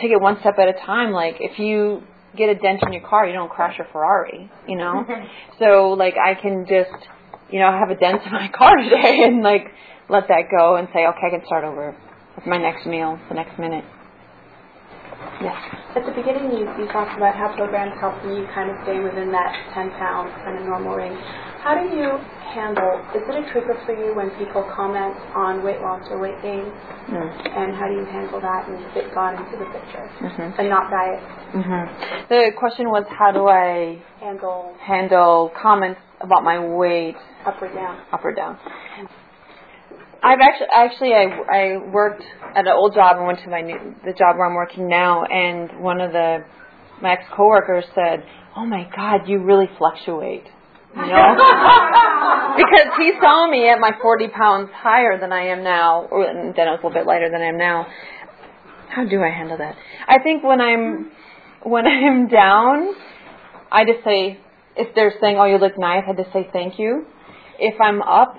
take 0.00 0.12
it 0.12 0.20
one 0.20 0.38
step 0.38 0.54
at 0.60 0.68
a 0.68 0.78
time. 0.86 1.10
Like 1.10 1.38
if 1.40 1.58
you 1.58 2.04
get 2.36 2.50
a 2.50 2.54
dent 2.54 2.84
in 2.86 2.92
your 2.92 3.02
car, 3.02 3.26
you 3.26 3.32
don't 3.32 3.50
crash 3.50 3.76
your 3.78 3.88
Ferrari. 3.90 4.48
You 4.68 4.78
know, 4.78 5.04
so 5.58 5.96
like 5.98 6.14
I 6.14 6.40
can 6.40 6.64
just, 6.68 6.94
you 7.50 7.58
know, 7.58 7.72
have 7.72 7.90
a 7.90 7.98
dent 7.98 8.22
in 8.24 8.30
my 8.30 8.46
car 8.56 8.76
today, 8.76 9.24
and 9.24 9.42
like 9.42 9.66
let 10.08 10.28
that 10.28 10.44
go 10.56 10.76
and 10.76 10.86
say, 10.94 11.04
okay, 11.04 11.26
I 11.26 11.30
can 11.30 11.44
start 11.46 11.64
over 11.64 11.96
with 12.36 12.46
my 12.46 12.58
next 12.58 12.86
meal, 12.86 13.18
the 13.28 13.34
next 13.34 13.58
minute. 13.58 13.84
Yes. 15.40 15.58
At 15.96 16.04
the 16.04 16.12
beginning, 16.12 16.50
you, 16.52 16.66
you 16.78 16.86
talked 16.92 17.16
about 17.16 17.34
how 17.34 17.54
programs 17.54 17.94
help 18.00 18.16
you 18.24 18.46
kind 18.54 18.70
of 18.70 18.76
stay 18.82 18.98
within 19.00 19.30
that 19.32 19.50
10 19.74 19.90
pound 19.98 20.30
kind 20.44 20.58
of 20.58 20.64
normal 20.66 20.94
range. 20.94 21.18
How 21.62 21.74
do 21.74 21.84
you 21.90 22.18
handle, 22.54 23.02
is 23.14 23.22
it 23.26 23.34
a 23.34 23.44
trigger 23.52 23.76
for 23.84 23.92
you 23.92 24.14
when 24.14 24.30
people 24.38 24.62
comment 24.74 25.14
on 25.34 25.62
weight 25.62 25.80
loss 25.80 26.02
or 26.10 26.18
weight 26.20 26.40
gain? 26.40 26.64
Mm. 27.10 27.28
And 27.56 27.76
how 27.76 27.88
do 27.88 27.94
you 27.94 28.06
handle 28.06 28.40
that 28.40 28.68
and 28.68 28.78
it 28.96 29.12
gone 29.14 29.36
into 29.36 29.58
the 29.58 29.68
picture? 29.70 30.06
Mhm. 30.20 30.58
And 30.58 30.68
not 30.68 30.90
diet, 30.90 31.22
Mhm. 31.54 32.28
The 32.28 32.52
question 32.56 32.90
was, 32.90 33.04
how 33.08 33.32
do 33.32 33.48
I 33.48 33.98
handle 34.20 34.74
handle 34.80 35.50
comments 35.60 36.00
about 36.20 36.44
my 36.44 36.58
weight 36.58 37.16
up 37.46 37.60
or 37.62 37.68
down? 37.68 37.96
up 38.12 38.24
or 38.24 38.34
down? 38.34 38.58
I've 40.22 40.40
actually, 40.40 40.66
actually, 40.74 41.12
I, 41.14 41.26
I 41.52 41.76
worked 41.92 42.22
at 42.56 42.66
an 42.66 42.72
old 42.74 42.94
job 42.94 43.16
and 43.16 43.26
went 43.26 43.38
to 43.44 43.50
my 43.50 43.60
new, 43.60 43.94
the 44.04 44.12
job 44.12 44.36
where 44.36 44.46
I'm 44.46 44.54
working 44.54 44.88
now, 44.88 45.24
and 45.24 45.80
one 45.80 46.00
of 46.00 46.12
the 46.12 46.44
my 47.00 47.12
ex 47.12 47.24
coworkers 47.36 47.84
said, 47.94 48.24
oh 48.56 48.66
my 48.66 48.88
God, 48.94 49.28
you 49.28 49.38
really 49.38 49.68
fluctuate. 49.78 50.44
You 50.96 51.06
know? 51.06 51.34
because 52.56 52.90
he 52.98 53.12
saw 53.20 53.48
me 53.48 53.68
at 53.68 53.78
my 53.78 53.92
40 54.02 54.28
pounds 54.28 54.70
higher 54.74 55.18
than 55.20 55.32
I 55.32 55.48
am 55.48 55.62
now, 55.62 56.08
or 56.10 56.26
then 56.26 56.66
I 56.66 56.72
was 56.72 56.80
a 56.82 56.86
little 56.86 56.90
bit 56.90 57.06
lighter 57.06 57.30
than 57.30 57.40
I 57.40 57.46
am 57.46 57.58
now. 57.58 57.86
How 58.88 59.04
do 59.04 59.22
I 59.22 59.30
handle 59.30 59.58
that? 59.58 59.76
I 60.08 60.18
think 60.18 60.42
when 60.42 60.60
I'm 60.60 61.12
when 61.62 61.86
I'm 61.86 62.28
down, 62.28 62.94
I 63.70 63.84
just 63.84 64.02
say 64.04 64.40
if 64.76 64.94
they're 64.94 65.14
saying, 65.20 65.36
"Oh, 65.38 65.44
you 65.44 65.58
look 65.58 65.78
nice," 65.78 66.04
I 66.08 66.14
just 66.14 66.32
say 66.32 66.48
thank 66.52 66.78
you. 66.78 67.04
If 67.60 67.80
I'm 67.80 68.02
up, 68.02 68.34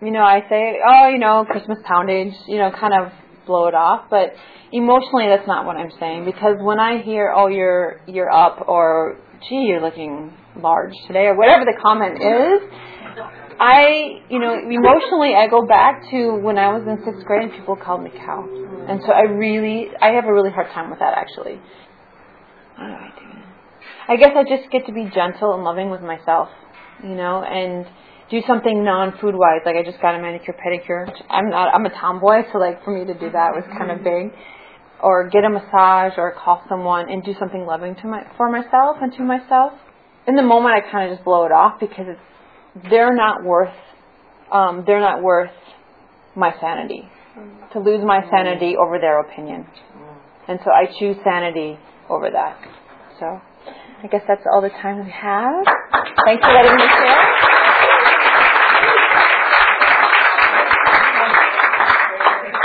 you 0.00 0.10
know, 0.10 0.22
I 0.22 0.40
say, 0.48 0.78
"Oh, 0.86 1.08
you 1.08 1.18
know, 1.18 1.44
Christmas 1.44 1.78
poundage," 1.84 2.34
you 2.46 2.58
know, 2.58 2.70
kind 2.70 2.94
of 2.94 3.12
blow 3.46 3.66
it 3.66 3.74
off. 3.74 4.06
But 4.10 4.34
emotionally, 4.72 5.26
that's 5.28 5.46
not 5.46 5.66
what 5.66 5.76
I'm 5.76 5.90
saying 5.98 6.24
because 6.24 6.56
when 6.60 6.78
I 6.78 6.98
hear, 7.02 7.32
"Oh, 7.34 7.48
you're 7.48 8.00
you're 8.06 8.30
up," 8.30 8.68
or 8.68 9.16
"Gee, 9.48 9.66
you're 9.68 9.80
looking 9.80 10.32
large 10.56 10.92
today," 11.06 11.26
or 11.26 11.36
whatever 11.36 11.64
the 11.64 11.76
comment 11.82 12.22
is, 12.22 12.70
I, 13.60 14.22
you 14.30 14.38
know, 14.38 14.54
emotionally, 14.54 15.34
I 15.34 15.48
go 15.48 15.66
back 15.66 16.08
to 16.10 16.38
when 16.38 16.58
I 16.58 16.68
was 16.72 16.86
in 16.86 17.04
sixth 17.04 17.26
grade 17.26 17.42
and 17.42 17.52
people 17.52 17.74
called 17.74 18.02
me 18.02 18.10
cow, 18.10 18.46
and 18.88 19.02
so 19.04 19.10
I 19.10 19.22
really, 19.22 19.88
I 20.00 20.12
have 20.12 20.26
a 20.26 20.32
really 20.32 20.50
hard 20.50 20.70
time 20.70 20.90
with 20.90 21.00
that 21.00 21.18
actually. 21.18 21.58
What 22.76 22.86
do 22.86 22.92
I 22.92 23.10
do? 23.18 23.28
I 24.10 24.16
guess 24.16 24.30
I 24.36 24.44
just 24.44 24.70
get 24.70 24.86
to 24.86 24.92
be 24.92 25.10
gentle 25.12 25.54
and 25.54 25.64
loving 25.64 25.90
with 25.90 26.02
myself, 26.02 26.48
you 27.02 27.16
know, 27.16 27.42
and 27.42 27.84
do 28.30 28.40
something 28.46 28.84
non-food 28.84 29.34
wise. 29.34 29.60
Like 29.64 29.76
I 29.76 29.82
just 29.82 30.00
got 30.00 30.14
a 30.14 30.18
manicure 30.20 30.54
pedicure. 30.54 31.08
I'm 31.30 31.50
not. 31.50 31.74
I'm 31.74 31.84
a 31.86 31.90
tomboy, 31.90 32.42
so 32.52 32.58
like 32.58 32.84
for 32.84 32.92
me 32.92 33.04
to 33.06 33.14
do 33.14 33.30
that 33.30 33.52
was 33.54 33.64
kind 33.76 33.90
of 33.90 33.98
mm-hmm. 33.98 34.28
big. 34.30 34.38
Or 35.00 35.28
get 35.28 35.44
a 35.44 35.50
massage, 35.50 36.18
or 36.18 36.34
call 36.34 36.62
someone 36.68 37.08
and 37.08 37.22
do 37.22 37.32
something 37.38 37.64
loving 37.64 37.94
to 38.02 38.06
my 38.06 38.26
for 38.36 38.50
myself 38.50 38.96
and 39.00 39.12
to 39.14 39.22
myself. 39.22 39.72
In 40.26 40.34
the 40.34 40.42
moment, 40.42 40.74
I 40.74 40.90
kind 40.90 41.10
of 41.10 41.16
just 41.16 41.24
blow 41.24 41.46
it 41.46 41.52
off 41.52 41.78
because 41.78 42.06
it's 42.08 42.88
they're 42.90 43.14
not 43.14 43.44
worth 43.44 43.74
um, 44.50 44.84
they're 44.86 45.00
not 45.00 45.22
worth 45.22 45.54
my 46.34 46.52
sanity. 46.60 47.08
To 47.72 47.78
lose 47.78 48.02
my 48.04 48.20
mm-hmm. 48.20 48.30
sanity 48.34 48.74
over 48.76 48.98
their 48.98 49.20
opinion, 49.20 49.62
mm-hmm. 49.62 50.50
and 50.50 50.58
so 50.64 50.70
I 50.72 50.86
choose 50.98 51.16
sanity 51.22 51.78
over 52.10 52.30
that. 52.30 52.58
So 53.20 53.40
I 54.02 54.06
guess 54.08 54.22
that's 54.26 54.42
all 54.52 54.60
the 54.60 54.70
time 54.70 55.04
we 55.04 55.10
have. 55.10 55.64
Thanks 56.24 56.44
for 56.44 56.52
letting 56.52 56.74
me 56.74 56.82
share. 56.82 57.57